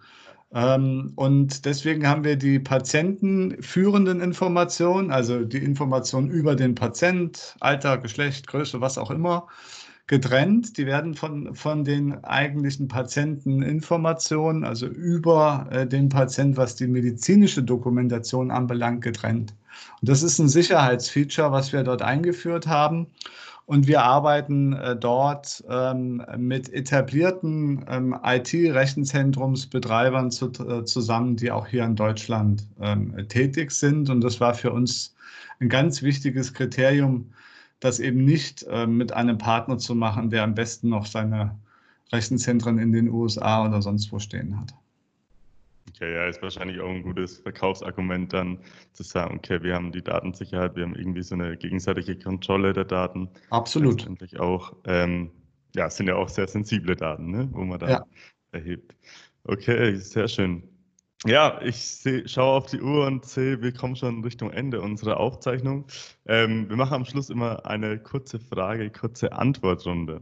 Ähm, 0.52 1.12
und 1.16 1.64
deswegen 1.64 2.06
haben 2.06 2.24
wir 2.24 2.36
die 2.36 2.58
patientenführenden 2.58 4.20
Informationen, 4.20 5.10
also 5.10 5.46
die 5.46 5.64
Informationen 5.64 6.30
über 6.30 6.56
den 6.56 6.74
Patient, 6.74 7.56
Alter, 7.60 7.96
Geschlecht, 7.96 8.46
Größe, 8.48 8.82
was 8.82 8.98
auch 8.98 9.10
immer, 9.10 9.46
getrennt. 10.08 10.76
Die 10.76 10.84
werden 10.84 11.14
von, 11.14 11.54
von 11.54 11.84
den 11.84 12.22
eigentlichen 12.22 12.86
Patienteninformationen, 12.86 14.64
also 14.64 14.88
über 14.88 15.68
äh, 15.70 15.86
den 15.86 16.10
Patient, 16.10 16.58
was 16.58 16.76
die 16.76 16.86
medizinische 16.86 17.62
Dokumentation 17.62 18.50
anbelangt, 18.50 19.00
getrennt. 19.00 19.54
Und 20.00 20.08
das 20.08 20.22
ist 20.22 20.38
ein 20.38 20.48
Sicherheitsfeature, 20.48 21.52
was 21.52 21.72
wir 21.72 21.82
dort 21.82 22.02
eingeführt 22.02 22.66
haben. 22.66 23.06
Und 23.64 23.86
wir 23.86 24.02
arbeiten 24.02 24.72
äh, 24.72 24.96
dort 24.96 25.62
ähm, 25.68 26.24
mit 26.36 26.72
etablierten 26.72 27.84
ähm, 27.88 28.16
IT-Rechenzentrumsbetreibern 28.22 30.28
äh, 30.28 30.84
zusammen, 30.84 31.36
die 31.36 31.50
auch 31.50 31.68
hier 31.68 31.84
in 31.84 31.94
Deutschland 31.94 32.66
ähm, 32.80 33.16
tätig 33.28 33.70
sind. 33.70 34.10
Und 34.10 34.20
das 34.20 34.40
war 34.40 34.54
für 34.54 34.72
uns 34.72 35.14
ein 35.60 35.68
ganz 35.68 36.02
wichtiges 36.02 36.52
Kriterium, 36.52 37.32
das 37.78 38.00
eben 38.00 38.24
nicht 38.24 38.64
äh, 38.64 38.86
mit 38.86 39.12
einem 39.12 39.38
Partner 39.38 39.78
zu 39.78 39.94
machen, 39.94 40.30
der 40.30 40.42
am 40.42 40.54
besten 40.54 40.88
noch 40.88 41.06
seine 41.06 41.56
Rechenzentren 42.12 42.78
in 42.78 42.92
den 42.92 43.08
USA 43.08 43.66
oder 43.66 43.80
sonst 43.80 44.12
wo 44.12 44.18
stehen 44.18 44.60
hat. 44.60 44.74
Okay, 46.02 46.16
ja, 46.16 46.26
ist 46.26 46.42
wahrscheinlich 46.42 46.80
auch 46.80 46.88
ein 46.88 47.04
gutes 47.04 47.38
Verkaufsargument 47.38 48.32
dann 48.32 48.58
zu 48.92 49.04
sagen, 49.04 49.36
okay, 49.36 49.62
wir 49.62 49.76
haben 49.76 49.92
die 49.92 50.02
Datensicherheit, 50.02 50.74
wir 50.74 50.82
haben 50.82 50.96
irgendwie 50.96 51.22
so 51.22 51.36
eine 51.36 51.56
gegenseitige 51.56 52.18
Kontrolle 52.18 52.72
der 52.72 52.84
Daten. 52.84 53.28
Absolut. 53.50 54.00
Letztendlich 54.00 54.40
auch, 54.40 54.74
ähm, 54.84 55.30
ja, 55.76 55.86
es 55.86 55.96
sind 55.96 56.08
ja 56.08 56.16
auch 56.16 56.28
sehr 56.28 56.48
sensible 56.48 56.96
Daten, 56.96 57.30
ne, 57.30 57.48
wo 57.52 57.62
man 57.62 57.78
da 57.78 57.88
ja. 57.88 58.06
erhebt. 58.50 58.96
Okay, 59.44 59.94
sehr 59.94 60.26
schön. 60.26 60.64
Ja, 61.24 61.60
ich 61.62 61.76
seh, 61.76 62.26
schaue 62.26 62.56
auf 62.56 62.66
die 62.66 62.80
Uhr 62.80 63.06
und 63.06 63.24
sehe, 63.24 63.62
wir 63.62 63.72
kommen 63.72 63.94
schon 63.94 64.24
Richtung 64.24 64.50
Ende 64.50 64.80
unserer 64.80 65.20
Aufzeichnung. 65.20 65.86
Ähm, 66.26 66.68
wir 66.68 66.74
machen 66.74 66.94
am 66.94 67.04
Schluss 67.04 67.30
immer 67.30 67.64
eine 67.64 68.00
kurze 68.00 68.40
Frage, 68.40 68.90
kurze 68.90 69.30
Antwortrunde. 69.30 70.20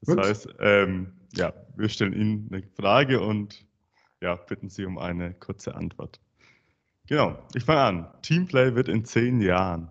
Das 0.00 0.16
Gut. 0.16 0.24
heißt, 0.24 0.48
ähm, 0.60 1.12
ja, 1.34 1.52
wir 1.76 1.90
stellen 1.90 2.14
Ihnen 2.14 2.48
eine 2.50 2.62
Frage 2.62 3.20
und 3.20 3.67
ja, 4.20 4.34
bitten 4.34 4.68
Sie 4.68 4.84
um 4.84 4.98
eine 4.98 5.34
kurze 5.34 5.74
Antwort. 5.74 6.20
Genau, 7.06 7.38
ich 7.54 7.64
fange 7.64 7.80
an. 7.80 8.06
Teamplay 8.22 8.74
wird 8.74 8.88
in 8.88 9.04
zehn 9.04 9.40
Jahren. 9.40 9.88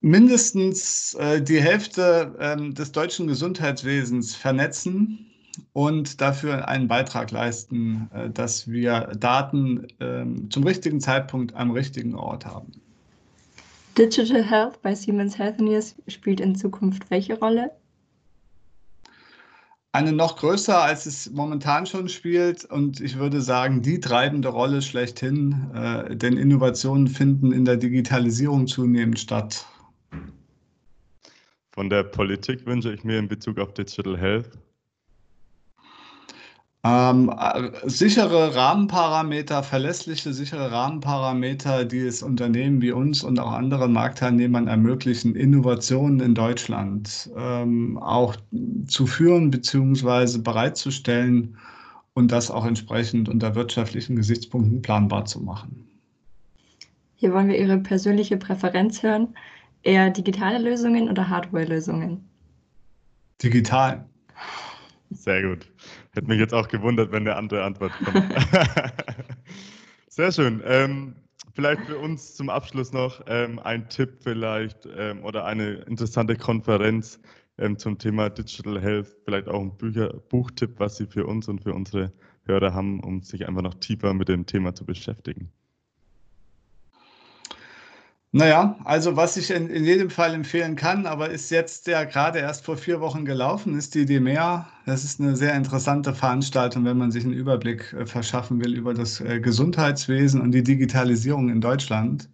Mindestens 0.00 1.14
äh, 1.14 1.42
die 1.42 1.60
Hälfte 1.60 2.36
ähm, 2.38 2.74
des 2.74 2.92
deutschen 2.92 3.26
Gesundheitswesens 3.26 4.36
vernetzen 4.36 5.26
und 5.72 6.20
dafür 6.20 6.68
einen 6.68 6.86
Beitrag 6.86 7.32
leisten, 7.32 8.08
äh, 8.14 8.30
dass 8.30 8.70
wir 8.70 9.12
Daten 9.18 9.88
äh, 9.98 10.48
zum 10.50 10.62
richtigen 10.62 11.00
Zeitpunkt 11.00 11.54
am 11.56 11.72
richtigen 11.72 12.14
Ort 12.14 12.46
haben. 12.46 12.70
Digital 13.98 14.44
Health 14.44 14.80
bei 14.82 14.94
Siemens 14.94 15.38
Healthineers 15.38 15.96
spielt 16.06 16.40
in 16.40 16.54
Zukunft 16.54 17.10
welche 17.10 17.38
Rolle? 17.38 17.72
Eine 19.96 20.12
noch 20.12 20.36
größer, 20.36 20.78
als 20.82 21.06
es 21.06 21.30
momentan 21.30 21.86
schon 21.86 22.08
spielt. 22.08 22.64
Und 22.66 23.00
ich 23.00 23.18
würde 23.18 23.40
sagen, 23.40 23.80
die 23.80 23.98
treibende 23.98 24.48
Rolle 24.48 24.82
schlechthin, 24.82 25.70
äh, 25.74 26.14
denn 26.14 26.36
Innovationen 26.36 27.08
finden 27.08 27.52
in 27.52 27.64
der 27.64 27.76
Digitalisierung 27.76 28.66
zunehmend 28.66 29.18
statt. 29.18 29.66
Von 31.72 31.88
der 31.90 32.04
Politik 32.04 32.66
wünsche 32.66 32.92
ich 32.92 33.04
mir 33.04 33.18
in 33.18 33.28
Bezug 33.28 33.58
auf 33.58 33.72
Digital 33.72 34.18
Health. 34.18 34.50
Ähm, 36.84 37.34
äh, 37.36 37.70
sichere 37.88 38.54
Rahmenparameter, 38.54 39.62
verlässliche, 39.62 40.32
sichere 40.32 40.70
Rahmenparameter, 40.70 41.84
die 41.84 42.00
es 42.00 42.22
Unternehmen 42.22 42.80
wie 42.80 42.92
uns 42.92 43.24
und 43.24 43.40
auch 43.40 43.52
anderen 43.52 43.92
Marktteilnehmern 43.92 44.68
ermöglichen, 44.68 45.34
Innovationen 45.34 46.20
in 46.20 46.34
Deutschland 46.34 47.30
ähm, 47.36 47.98
auch 47.98 48.36
zu 48.86 49.06
führen 49.06 49.50
bzw. 49.50 50.38
bereitzustellen 50.38 51.56
und 52.14 52.30
das 52.30 52.50
auch 52.50 52.64
entsprechend 52.64 53.28
unter 53.28 53.54
wirtschaftlichen 53.54 54.16
Gesichtspunkten 54.16 54.80
planbar 54.80 55.24
zu 55.24 55.40
machen. 55.40 55.86
Hier 57.16 57.32
wollen 57.32 57.48
wir 57.48 57.58
Ihre 57.58 57.78
persönliche 57.78 58.36
Präferenz 58.36 59.02
hören. 59.02 59.34
Eher 59.82 60.10
digitale 60.10 60.58
Lösungen 60.58 61.08
oder 61.08 61.28
Hardware-Lösungen? 61.28 62.24
Digital. 63.42 64.04
Sehr 65.10 65.42
gut. 65.42 65.66
Hätte 66.16 66.28
mich 66.28 66.40
jetzt 66.40 66.54
auch 66.54 66.68
gewundert, 66.68 67.12
wenn 67.12 67.28
eine 67.28 67.36
andere 67.36 67.62
Antwort 67.62 67.92
kommt. 68.02 68.24
Sehr 70.08 70.32
schön. 70.32 70.62
Ähm, 70.64 71.14
vielleicht 71.54 71.82
für 71.82 71.98
uns 71.98 72.34
zum 72.34 72.48
Abschluss 72.48 72.90
noch 72.94 73.22
ähm, 73.26 73.58
ein 73.58 73.86
Tipp 73.90 74.14
vielleicht 74.22 74.88
ähm, 74.96 75.22
oder 75.22 75.44
eine 75.44 75.74
interessante 75.82 76.34
Konferenz 76.34 77.20
ähm, 77.58 77.76
zum 77.76 77.98
Thema 77.98 78.30
Digital 78.30 78.80
Health. 78.80 79.14
Vielleicht 79.26 79.46
auch 79.46 79.60
ein 79.60 79.76
Bücher, 79.76 80.14
Buchtipp, 80.30 80.80
was 80.80 80.96
Sie 80.96 81.06
für 81.06 81.26
uns 81.26 81.48
und 81.48 81.62
für 81.62 81.74
unsere 81.74 82.14
Hörer 82.46 82.72
haben, 82.72 83.00
um 83.00 83.20
sich 83.20 83.46
einfach 83.46 83.60
noch 83.62 83.74
tiefer 83.74 84.14
mit 84.14 84.30
dem 84.30 84.46
Thema 84.46 84.74
zu 84.74 84.86
beschäftigen. 84.86 85.52
Naja, 88.36 88.76
also 88.84 89.16
was 89.16 89.38
ich 89.38 89.50
in, 89.50 89.70
in 89.70 89.86
jedem 89.86 90.10
Fall 90.10 90.34
empfehlen 90.34 90.76
kann, 90.76 91.06
aber 91.06 91.30
ist 91.30 91.48
jetzt 91.50 91.86
ja 91.86 92.04
gerade 92.04 92.38
erst 92.40 92.66
vor 92.66 92.76
vier 92.76 93.00
Wochen 93.00 93.24
gelaufen, 93.24 93.78
ist 93.78 93.94
die 93.94 94.04
DEMEA. 94.04 94.68
Das 94.84 95.04
ist 95.04 95.22
eine 95.22 95.34
sehr 95.36 95.54
interessante 95.54 96.12
Veranstaltung, 96.12 96.84
wenn 96.84 96.98
man 96.98 97.10
sich 97.10 97.24
einen 97.24 97.32
Überblick 97.32 97.94
äh, 97.94 98.04
verschaffen 98.04 98.62
will 98.62 98.74
über 98.74 98.92
das 98.92 99.22
äh, 99.22 99.40
Gesundheitswesen 99.40 100.42
und 100.42 100.52
die 100.52 100.62
Digitalisierung 100.62 101.48
in 101.48 101.62
Deutschland. 101.62 102.28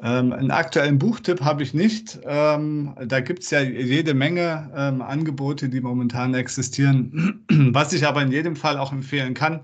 Ähm, 0.00 0.32
einen 0.32 0.50
aktuellen 0.50 0.98
Buchtipp 0.98 1.42
habe 1.42 1.62
ich 1.62 1.74
nicht. 1.74 2.18
Ähm, 2.24 2.94
da 3.04 3.20
gibt 3.20 3.42
es 3.42 3.50
ja 3.50 3.60
jede 3.60 4.14
Menge 4.14 4.70
ähm, 4.74 5.02
Angebote, 5.02 5.68
die 5.68 5.82
momentan 5.82 6.32
existieren. 6.32 7.44
Was 7.50 7.92
ich 7.92 8.06
aber 8.06 8.22
in 8.22 8.32
jedem 8.32 8.56
Fall 8.56 8.78
auch 8.78 8.92
empfehlen 8.92 9.34
kann, 9.34 9.60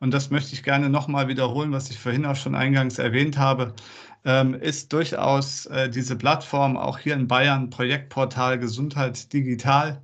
und 0.00 0.14
das 0.14 0.30
möchte 0.30 0.54
ich 0.54 0.62
gerne 0.62 0.88
nochmal 0.88 1.28
wiederholen, 1.28 1.72
was 1.72 1.90
ich 1.90 1.98
vorhin 1.98 2.24
auch 2.24 2.36
schon 2.36 2.54
eingangs 2.54 2.98
erwähnt 2.98 3.36
habe, 3.36 3.74
ist 4.60 4.92
durchaus 4.92 5.66
äh, 5.66 5.88
diese 5.88 6.14
Plattform 6.16 6.76
auch 6.76 6.98
hier 6.98 7.14
in 7.14 7.28
Bayern, 7.28 7.70
Projektportal 7.70 8.58
Gesundheit 8.58 9.32
Digital 9.32 10.02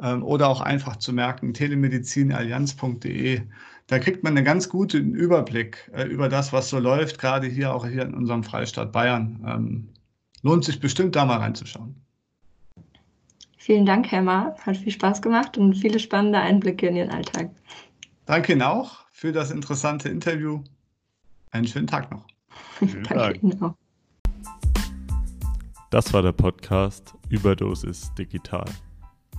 ähm, 0.00 0.22
oder 0.22 0.48
auch 0.48 0.60
einfach 0.60 0.96
zu 0.96 1.12
merken, 1.12 1.52
telemedizinallianz.de. 1.52 3.42
Da 3.86 3.98
kriegt 3.98 4.22
man 4.22 4.36
einen 4.36 4.44
ganz 4.44 4.68
guten 4.68 5.14
Überblick 5.14 5.90
äh, 5.94 6.04
über 6.04 6.28
das, 6.28 6.52
was 6.52 6.70
so 6.70 6.78
läuft, 6.78 7.18
gerade 7.18 7.46
hier 7.48 7.74
auch 7.74 7.86
hier 7.86 8.02
in 8.02 8.14
unserem 8.14 8.44
Freistaat 8.44 8.92
Bayern. 8.92 9.44
Ähm, 9.46 9.88
lohnt 10.42 10.64
sich 10.64 10.80
bestimmt 10.80 11.16
da 11.16 11.24
mal 11.24 11.38
reinzuschauen. 11.38 11.94
Vielen 13.58 13.84
Dank, 13.84 14.10
Herr 14.10 14.22
Ma. 14.22 14.54
Hat 14.64 14.78
viel 14.78 14.92
Spaß 14.92 15.20
gemacht 15.20 15.58
und 15.58 15.74
viele 15.74 15.98
spannende 15.98 16.38
Einblicke 16.38 16.86
in 16.86 16.96
Ihren 16.96 17.10
Alltag. 17.10 17.50
Danke 18.24 18.52
Ihnen 18.52 18.62
auch 18.62 19.04
für 19.12 19.32
das 19.32 19.50
interessante 19.50 20.08
Interview. 20.08 20.62
Einen 21.50 21.66
schönen 21.66 21.86
Tag 21.86 22.10
noch. 22.10 22.26
Danke 23.08 23.40
Ihnen 23.40 23.62
auch. 23.62 23.74
Das 25.90 26.12
war 26.12 26.22
der 26.22 26.32
Podcast 26.32 27.14
Überdosis 27.28 28.14
Digital. 28.14 28.64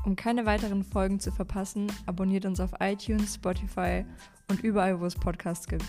Um 0.04 0.16
keine 0.16 0.46
weiteren 0.46 0.84
Folgen 0.84 1.20
zu 1.20 1.32
verpassen, 1.32 1.92
abonniert 2.08 2.46
uns 2.46 2.60
auf 2.60 2.72
iTunes, 2.80 3.36
Spotify 3.36 4.04
und 4.50 4.62
überall, 4.64 5.00
wo 5.00 5.06
es 5.06 5.16
Podcasts 5.16 5.68
gibt. 5.68 5.86